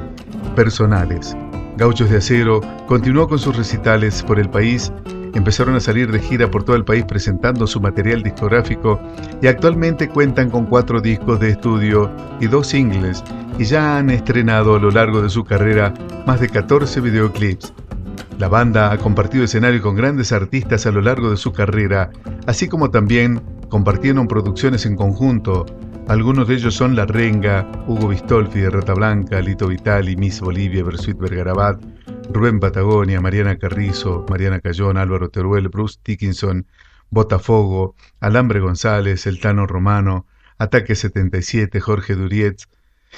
personales. 0.57 1.37
Gauchos 1.77 2.09
de 2.09 2.17
Acero 2.17 2.63
continuó 2.87 3.29
con 3.29 3.39
sus 3.39 3.55
recitales 3.55 4.23
por 4.23 4.41
el 4.41 4.49
país, 4.49 4.91
empezaron 5.35 5.75
a 5.75 5.81
salir 5.81 6.11
de 6.11 6.19
gira 6.19 6.51
por 6.51 6.65
todo 6.65 6.77
el 6.77 6.87
país 6.87 7.05
presentando 7.05 7.67
su 7.67 7.79
material 7.83 8.23
discográfico 8.23 8.99
y 9.43 9.49
actualmente 9.49 10.09
cuentan 10.09 10.49
con 10.49 10.65
cuatro 10.65 11.03
discos 11.03 11.41
de 11.41 11.51
estudio 11.51 12.11
y 12.41 12.47
dos 12.47 12.69
singles 12.69 13.23
y 13.59 13.65
ya 13.65 13.99
han 13.99 14.09
estrenado 14.09 14.77
a 14.77 14.81
lo 14.81 14.91
largo 14.91 15.21
de 15.21 15.29
su 15.29 15.45
carrera 15.45 15.93
más 16.27 16.41
de 16.41 16.49
14 16.49 17.03
videoclips. 17.03 17.75
La 18.39 18.49
banda 18.49 18.93
ha 18.93 18.97
compartido 18.97 19.45
escenario 19.45 19.83
con 19.83 19.95
grandes 19.95 20.33
artistas 20.33 20.87
a 20.87 20.91
lo 20.91 21.03
largo 21.03 21.29
de 21.31 21.37
su 21.37 21.53
carrera, 21.53 22.09
así 22.47 22.67
como 22.67 22.91
también 22.91 23.43
compartieron 23.69 24.27
producciones 24.27 24.87
en 24.87 24.97
conjunto. 24.97 25.67
Algunos 26.09 26.49
de 26.49 26.55
ellos 26.55 26.75
son 26.75 26.97
La 26.97 27.05
Renga, 27.05 27.71
Hugo 27.87 28.09
Bistolfi 28.09 28.61
de 28.61 28.71
Blanca, 28.71 29.43
Lito 29.43 29.69
Vitali, 29.69 30.17
Miss 30.17 30.41
Bolivia, 30.41 30.83
Bersuit 30.83 31.19
Vergarabat, 31.19 31.83
Rubén 32.33 32.61
Patagonia, 32.61 33.21
Mariana 33.21 33.59
Carrizo, 33.59 34.25
Mariana 34.31 34.61
Cayón, 34.61 34.97
Álvaro 34.97 35.29
Teruel, 35.29 35.69
Bruce 35.69 35.99
Dickinson, 36.03 36.67
Botafogo, 37.11 37.95
Alambre 38.21 38.61
González, 38.61 39.27
El 39.27 39.39
Tano 39.39 39.67
Romano, 39.67 40.27
Ataque 40.57 40.95
77, 40.95 41.79
Jorge 41.79 42.15
Durietz, 42.15 42.69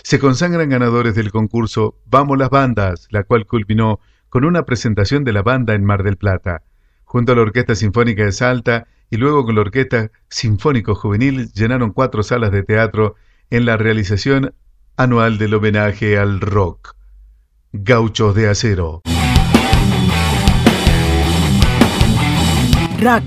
se 0.03 0.19
consagran 0.19 0.69
ganadores 0.69 1.15
del 1.15 1.31
concurso 1.31 1.95
Vamos 2.07 2.39
las 2.39 2.51
Bandas, 2.51 3.07
la 3.11 3.23
cual 3.23 3.47
culminó 3.47 4.01
con 4.31 4.45
una 4.45 4.65
presentación 4.65 5.23
de 5.23 5.33
la 5.33 5.43
banda 5.43 5.75
en 5.75 5.85
Mar 5.85 6.03
del 6.03 6.17
Plata, 6.17 6.63
junto 7.05 7.33
a 7.33 7.37
la 7.37 7.43
Orquesta 7.43 7.77
Sinfónica 7.77 8.25
de 8.25 8.33
Salta 8.33 8.89
y 9.11 9.17
luego 9.17 9.45
con 9.45 9.57
la 9.57 9.63
Orquesta 9.63 10.11
Sinfónico 10.29 10.95
Juvenil 10.95 11.53
llenaron 11.53 11.93
cuatro 11.93 12.23
salas 12.23 12.53
de 12.53 12.63
teatro 12.63 13.17
en 13.51 13.67
la 13.67 13.77
realización 13.77 14.55
anual 14.97 15.37
del 15.39 15.55
homenaje 15.55 16.17
al 16.17 16.41
rock. 16.41 16.95
Gauchos 17.73 18.35
de 18.35 18.49
Acero. 18.49 19.03
Rack, 23.01 23.25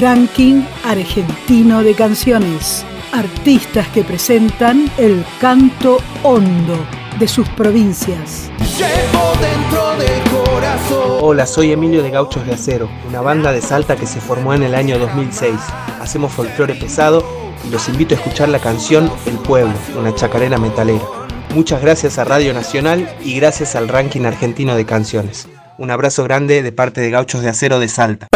Ranking 0.00 0.62
Argentino 0.84 1.82
de 1.82 1.94
Canciones. 1.94 2.84
Artistas 3.12 3.86
que 3.88 4.02
presentan 4.02 4.90
el 4.96 5.24
canto 5.40 5.98
hondo 6.22 6.78
de 7.18 7.28
sus 7.28 7.48
provincias. 7.50 8.50
dentro 8.58 9.96
del 9.98 10.31
corazón. 10.52 11.18
Hola, 11.20 11.46
soy 11.46 11.72
Emilio 11.72 12.02
de 12.02 12.10
Gauchos 12.10 12.44
de 12.46 12.52
Acero, 12.52 12.90
una 13.08 13.20
banda 13.20 13.52
de 13.52 13.62
Salta 13.62 13.96
que 13.96 14.06
se 14.06 14.20
formó 14.20 14.52
en 14.54 14.62
el 14.62 14.74
año 14.74 14.98
2006. 14.98 15.54
Hacemos 16.00 16.32
folclore 16.32 16.74
pesado 16.74 17.24
y 17.66 17.70
los 17.70 17.88
invito 17.88 18.14
a 18.14 18.18
escuchar 18.18 18.48
la 18.48 18.58
canción 18.58 19.10
El 19.26 19.38
Pueblo, 19.38 19.72
una 19.98 20.14
chacarera 20.14 20.58
metalera. 20.58 21.04
Muchas 21.54 21.80
gracias 21.80 22.18
a 22.18 22.24
Radio 22.24 22.52
Nacional 22.52 23.14
y 23.24 23.36
gracias 23.36 23.76
al 23.76 23.88
ranking 23.88 24.24
argentino 24.24 24.74
de 24.74 24.84
canciones. 24.84 25.48
Un 25.78 25.90
abrazo 25.90 26.24
grande 26.24 26.62
de 26.62 26.72
parte 26.72 27.00
de 27.00 27.10
Gauchos 27.10 27.42
de 27.42 27.48
Acero 27.48 27.78
de 27.78 27.88
Salta. 27.88 28.28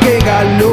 que 0.00 0.18
ganó. 0.18 0.71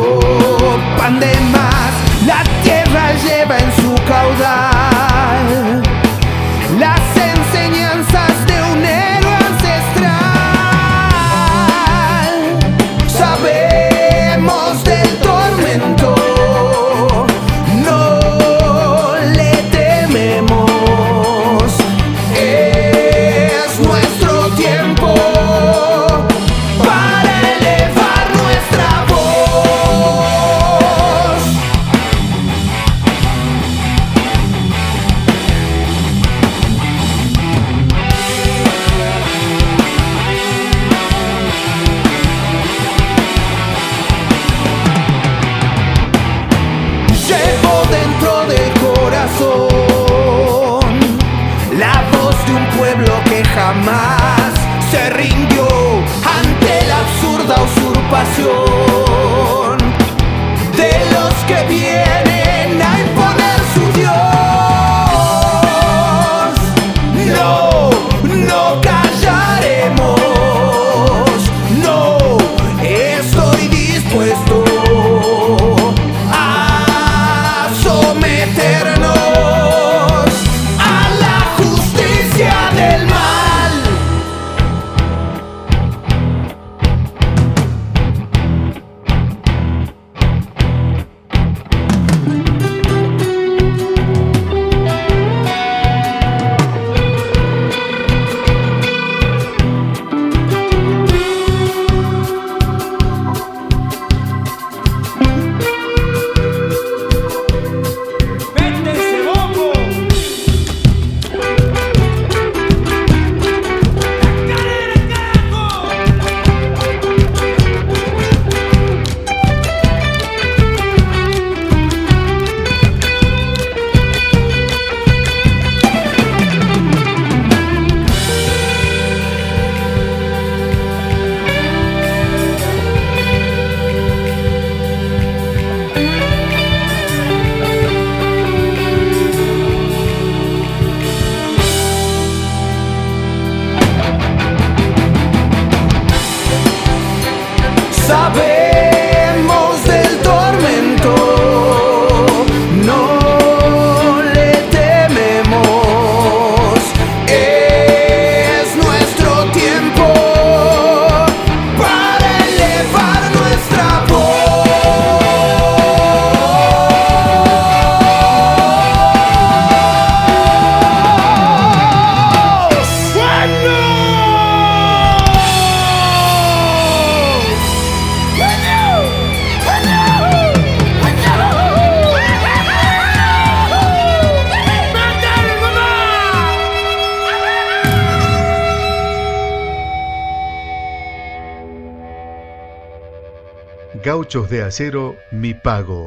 De 194.29 194.61
Acero, 194.61 195.15
Mi 195.31 195.55
Pago. 195.55 196.05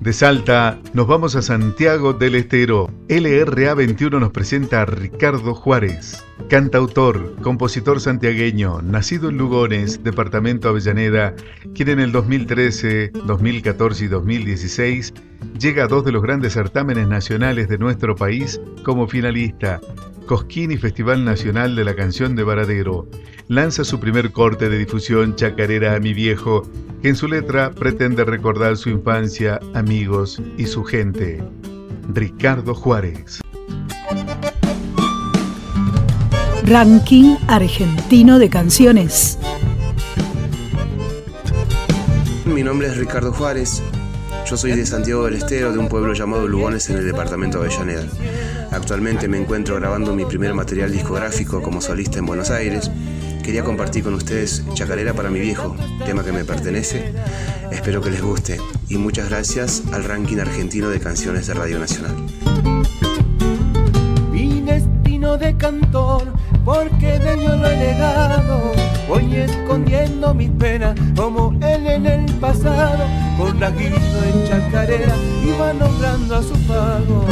Desde 0.00 0.12
Salta 0.18 0.80
nos 0.94 1.06
vamos 1.06 1.36
a 1.36 1.42
Santiago 1.42 2.12
del 2.12 2.34
Estero. 2.34 2.90
LRA 3.08 3.74
21 3.74 4.18
nos 4.18 4.32
presenta 4.32 4.82
a 4.82 4.84
Ricardo 4.84 5.54
Juárez, 5.54 6.24
cantautor, 6.48 7.34
compositor 7.42 8.00
santiagueño, 8.00 8.82
nacido 8.82 9.28
en 9.28 9.38
Lugones, 9.38 10.02
departamento 10.02 10.68
Avellaneda, 10.68 11.34
quien 11.74 11.88
en 11.90 12.00
el 12.00 12.12
2013, 12.12 13.12
2014 13.24 14.04
y 14.04 14.08
2016 14.08 15.14
llega 15.58 15.84
a 15.84 15.88
dos 15.88 16.04
de 16.04 16.12
los 16.12 16.22
grandes 16.22 16.54
certámenes 16.54 17.08
nacionales 17.08 17.68
de 17.68 17.78
nuestro 17.78 18.14
país 18.16 18.60
como 18.84 19.08
finalista, 19.08 19.80
Cosquín 20.26 20.70
y 20.70 20.76
Festival 20.76 21.24
Nacional 21.24 21.76
de 21.76 21.84
la 21.84 21.94
Canción 21.94 22.36
de 22.36 22.44
Varadero. 22.44 23.08
Lanza 23.48 23.84
su 23.84 23.98
primer 24.00 24.30
corte 24.30 24.68
de 24.68 24.78
difusión 24.78 25.36
Chacarera 25.36 25.94
a 25.94 26.00
mi 26.00 26.14
viejo 26.14 26.62
que 27.02 27.08
en 27.08 27.16
su 27.16 27.28
letra 27.28 27.70
pretende 27.70 28.24
recordar 28.24 28.76
su 28.76 28.88
infancia, 28.88 29.58
amigos 29.74 30.40
y 30.56 30.66
su 30.66 30.84
gente. 30.84 31.42
Ricardo 32.08 32.74
Juárez. 32.74 33.40
Ranking 36.72 37.36
argentino 37.48 38.38
de 38.38 38.48
canciones. 38.48 39.38
Mi 42.46 42.62
nombre 42.62 42.88
es 42.88 42.96
Ricardo 42.96 43.30
Juárez. 43.30 43.82
Yo 44.48 44.56
soy 44.56 44.72
de 44.72 44.86
Santiago 44.86 45.26
del 45.26 45.34
Estero, 45.34 45.70
de 45.70 45.78
un 45.78 45.88
pueblo 45.88 46.14
llamado 46.14 46.48
Lugones 46.48 46.88
en 46.88 46.96
el 46.96 47.04
departamento 47.04 47.60
de 47.60 47.66
Avellaneda. 47.66 48.06
Actualmente 48.70 49.28
me 49.28 49.36
encuentro 49.36 49.76
grabando 49.76 50.14
mi 50.14 50.24
primer 50.24 50.54
material 50.54 50.90
discográfico 50.90 51.60
como 51.60 51.82
solista 51.82 52.18
en 52.18 52.24
Buenos 52.24 52.50
Aires 52.50 52.90
quería 53.42 53.64
compartir 53.64 54.04
con 54.04 54.14
ustedes 54.14 54.64
Chacarera 54.74 55.12
para 55.14 55.28
mi 55.28 55.40
viejo, 55.40 55.76
tema 56.06 56.24
que 56.24 56.32
me 56.32 56.44
pertenece. 56.44 57.12
Espero 57.70 58.00
que 58.00 58.10
les 58.10 58.22
guste 58.22 58.58
y 58.88 58.96
muchas 58.96 59.28
gracias 59.28 59.82
al 59.92 60.04
ranking 60.04 60.38
argentino 60.38 60.88
de 60.88 61.00
canciones 61.00 61.46
de 61.48 61.54
Radio 61.54 61.78
Nacional. 61.78 62.14
Mi 64.30 64.60
destino 64.60 65.36
de 65.36 65.56
cantor, 65.56 66.32
porque 66.64 67.18
de 67.18 67.34
ello 67.34 67.56
lo 67.56 67.66
he 67.66 67.76
legado, 67.76 68.72
voy 69.08 69.34
escondiendo 69.36 70.32
mis 70.34 70.50
penas 70.50 70.94
como 71.16 71.52
él 71.60 71.86
en 71.86 72.06
el 72.06 72.32
pasado, 72.36 73.04
con 73.38 73.60
rasguido 73.60 73.96
en 73.96 74.48
chacarera 74.48 75.14
iba 75.44 75.72
nombrando 75.72 76.36
a 76.36 76.42
su 76.42 76.54
pago. 76.66 77.24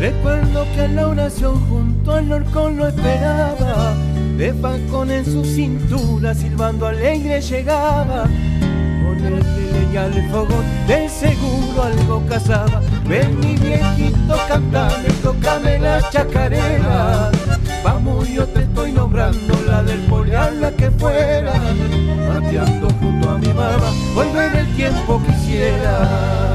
Recuerdo 0.00 0.64
que 0.74 0.88
la 0.88 1.08
oración 1.08 1.60
junto 1.68 2.12
al 2.12 2.32
horcón 2.32 2.78
lo 2.78 2.88
esperaba, 2.88 3.94
de 4.38 4.54
facón 4.54 5.10
en 5.10 5.26
su 5.26 5.44
cintura, 5.44 6.34
silbando 6.34 6.86
alegre 6.86 7.42
llegaba. 7.42 8.24
Ponerle 9.04 9.49
leña 9.90 10.04
al 10.04 10.30
fogón, 10.30 10.64
de 10.86 11.08
seguro 11.08 11.82
algo 11.82 12.22
cazaba. 12.28 12.80
Ven 13.06 13.38
mi 13.40 13.56
viejito, 13.56 14.36
cantame, 14.48 15.08
tocame 15.22 15.78
la 15.78 16.08
chacarera. 16.10 17.30
Vamos, 17.82 18.28
yo 18.28 18.46
te 18.46 18.60
estoy 18.60 18.92
nombrando 18.92 19.54
la 19.66 19.82
del 19.82 20.00
poliar, 20.00 20.52
la 20.54 20.70
que 20.72 20.90
fuera. 20.90 21.54
Mateando 22.28 22.88
junto 23.00 23.30
a 23.30 23.38
mi 23.38 23.48
mamá, 23.48 23.92
volver 24.14 24.56
el 24.56 24.76
tiempo 24.76 25.20
quisiera. 25.26 26.49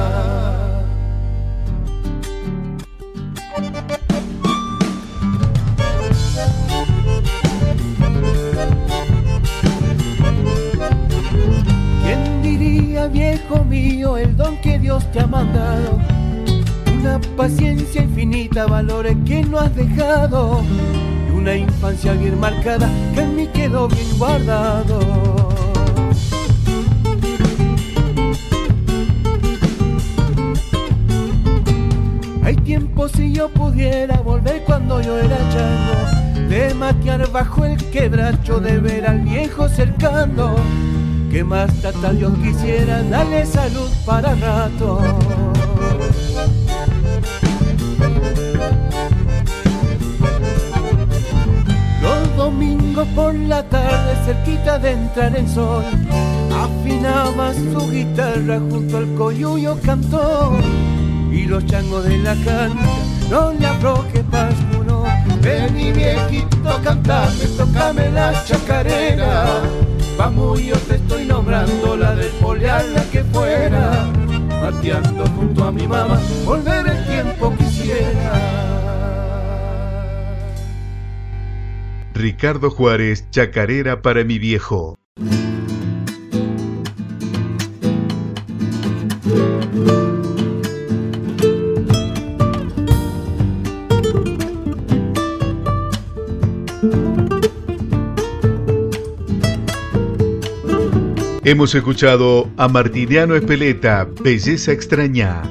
Mío, 13.64 14.18
el 14.18 14.36
don 14.36 14.58
que 14.58 14.78
Dios 14.80 15.10
te 15.12 15.20
ha 15.20 15.28
mandado. 15.28 16.00
Una 17.00 17.20
paciencia 17.38 18.02
infinita, 18.02 18.66
valores 18.66 19.16
que 19.26 19.44
no 19.44 19.60
has 19.60 19.76
dejado. 19.76 20.62
Y 21.28 21.32
una 21.32 21.56
infancia 21.56 22.14
bien 22.14 22.40
marcada 22.40 22.90
que 23.14 23.22
en 23.22 23.36
mí 23.36 23.48
quedó 23.48 23.88
bien 23.88 24.18
guardado. 24.18 25.00
Hay 32.44 32.56
tiempo 32.58 33.08
si 33.08 33.32
yo 33.32 33.50
pudiera 33.50 34.18
volver 34.22 34.64
cuando 34.66 35.02
yo 35.02 35.18
era 35.18 35.38
chango, 35.50 36.50
de 36.50 36.74
matear 36.74 37.32
bajo 37.32 37.66
el 37.66 37.78
quebracho, 37.92 38.60
de 38.60 38.80
ver 38.80 39.08
al 39.08 39.22
viejo 39.22 39.70
cercano 39.70 40.56
que 41.36 41.44
más 41.44 41.70
tata 41.82 42.14
Dios 42.14 42.32
quisiera 42.42 43.04
darle 43.04 43.46
salud 43.46 43.90
para 44.06 44.36
rato. 44.36 45.02
Los 52.02 52.38
domingos 52.38 53.06
por 53.14 53.36
la 53.36 53.64
tarde, 53.64 54.16
cerquita 54.24 54.80
de 54.80 54.92
entrar 54.92 55.36
el 55.36 55.50
sol, 55.50 55.84
afinaba 56.54 57.54
su 57.54 57.92
guitarra 57.92 58.58
junto 58.70 58.96
al 58.96 59.14
coyuyo 59.16 59.78
cantó. 59.86 60.58
Y 61.34 61.48
los 61.48 61.66
changos 61.66 62.06
de 62.06 62.18
la 62.20 62.36
cancha 62.46 62.96
no 63.30 63.52
le 63.52 63.68
afloje 63.68 64.24
pascuno. 64.32 65.04
Ven 65.42 65.74
mi 65.74 65.92
viejito, 65.92 66.80
cantame, 66.82 67.46
tocame 67.58 68.10
la 68.12 68.42
chacarera 68.46 69.85
Vamos, 70.18 70.62
yo 70.62 70.78
te 70.78 70.96
estoy 70.96 71.26
nombrando 71.26 71.98
la 71.98 72.16
del 72.16 72.32
polear, 72.34 72.86
la 72.86 73.04
que 73.10 73.24
fuera. 73.26 74.08
Mateando 74.62 75.26
junto 75.28 75.66
a 75.66 75.72
mi 75.72 75.88
mamá, 75.88 76.20
volver 76.46 76.88
el 76.88 77.06
tiempo 77.06 77.54
quisiera. 77.58 78.56
Ricardo 82.14 82.72
Juárez, 82.72 83.30
Chacarera 83.30 84.02
para 84.02 84.24
mi 84.24 84.40
viejo. 84.40 84.95
Hemos 101.48 101.76
escuchado 101.76 102.50
a 102.58 102.68
Martiniano 102.68 103.36
Espeleta, 103.36 104.08
Belleza 104.24 104.72
Extraña, 104.72 105.44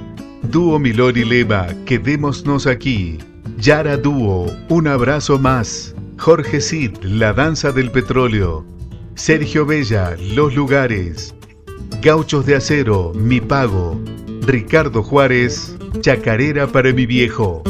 Dúo 0.43 0.81
Milor 0.81 1.17
y 1.17 1.25
Leva, 1.25 1.69
Quedémonos 1.87 2.67
aquí, 2.67 3.19
Yara 3.59 3.97
Dúo, 3.97 4.53
Un 4.69 4.89
Abrazo 4.89 5.39
Más, 5.39 5.95
Jorge 6.19 6.61
Cid, 6.61 6.97
La 7.03 7.33
Danza 7.33 7.71
del 7.71 7.93
Petróleo, 7.93 8.67
Sergio 9.15 9.67
Bella, 9.67 10.17
Los 10.35 10.57
Lugares, 10.57 11.33
Gauchos 12.03 12.45
de 12.45 12.57
Acero, 12.57 13.13
Mi 13.15 13.41
Pago, 13.41 13.97
Ricardo 14.49 15.01
Juárez, 15.01 15.77
Chacarera 16.01 16.67
para 16.67 16.93
mi 16.93 17.07
viejo. 17.07 17.63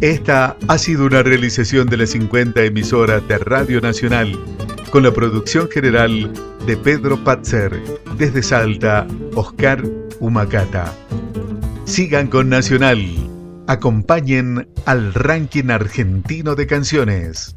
Esta 0.00 0.56
ha 0.66 0.78
sido 0.78 1.04
una 1.04 1.22
realización 1.22 1.86
de 1.86 1.98
las 1.98 2.10
50 2.10 2.64
emisoras 2.64 3.26
de 3.28 3.36
Radio 3.36 3.82
Nacional, 3.82 4.32
con 4.90 5.02
la 5.02 5.12
producción 5.12 5.68
general 5.68 6.32
de 6.64 6.78
Pedro 6.78 7.22
Patzer, 7.22 7.78
desde 8.16 8.42
Salta, 8.42 9.06
Oscar 9.34 9.84
Humacata. 10.18 10.90
Sigan 11.84 12.28
con 12.28 12.48
Nacional. 12.48 12.98
Acompañen 13.66 14.66
al 14.86 15.12
ranking 15.12 15.68
argentino 15.68 16.54
de 16.54 16.66
canciones. 16.66 17.54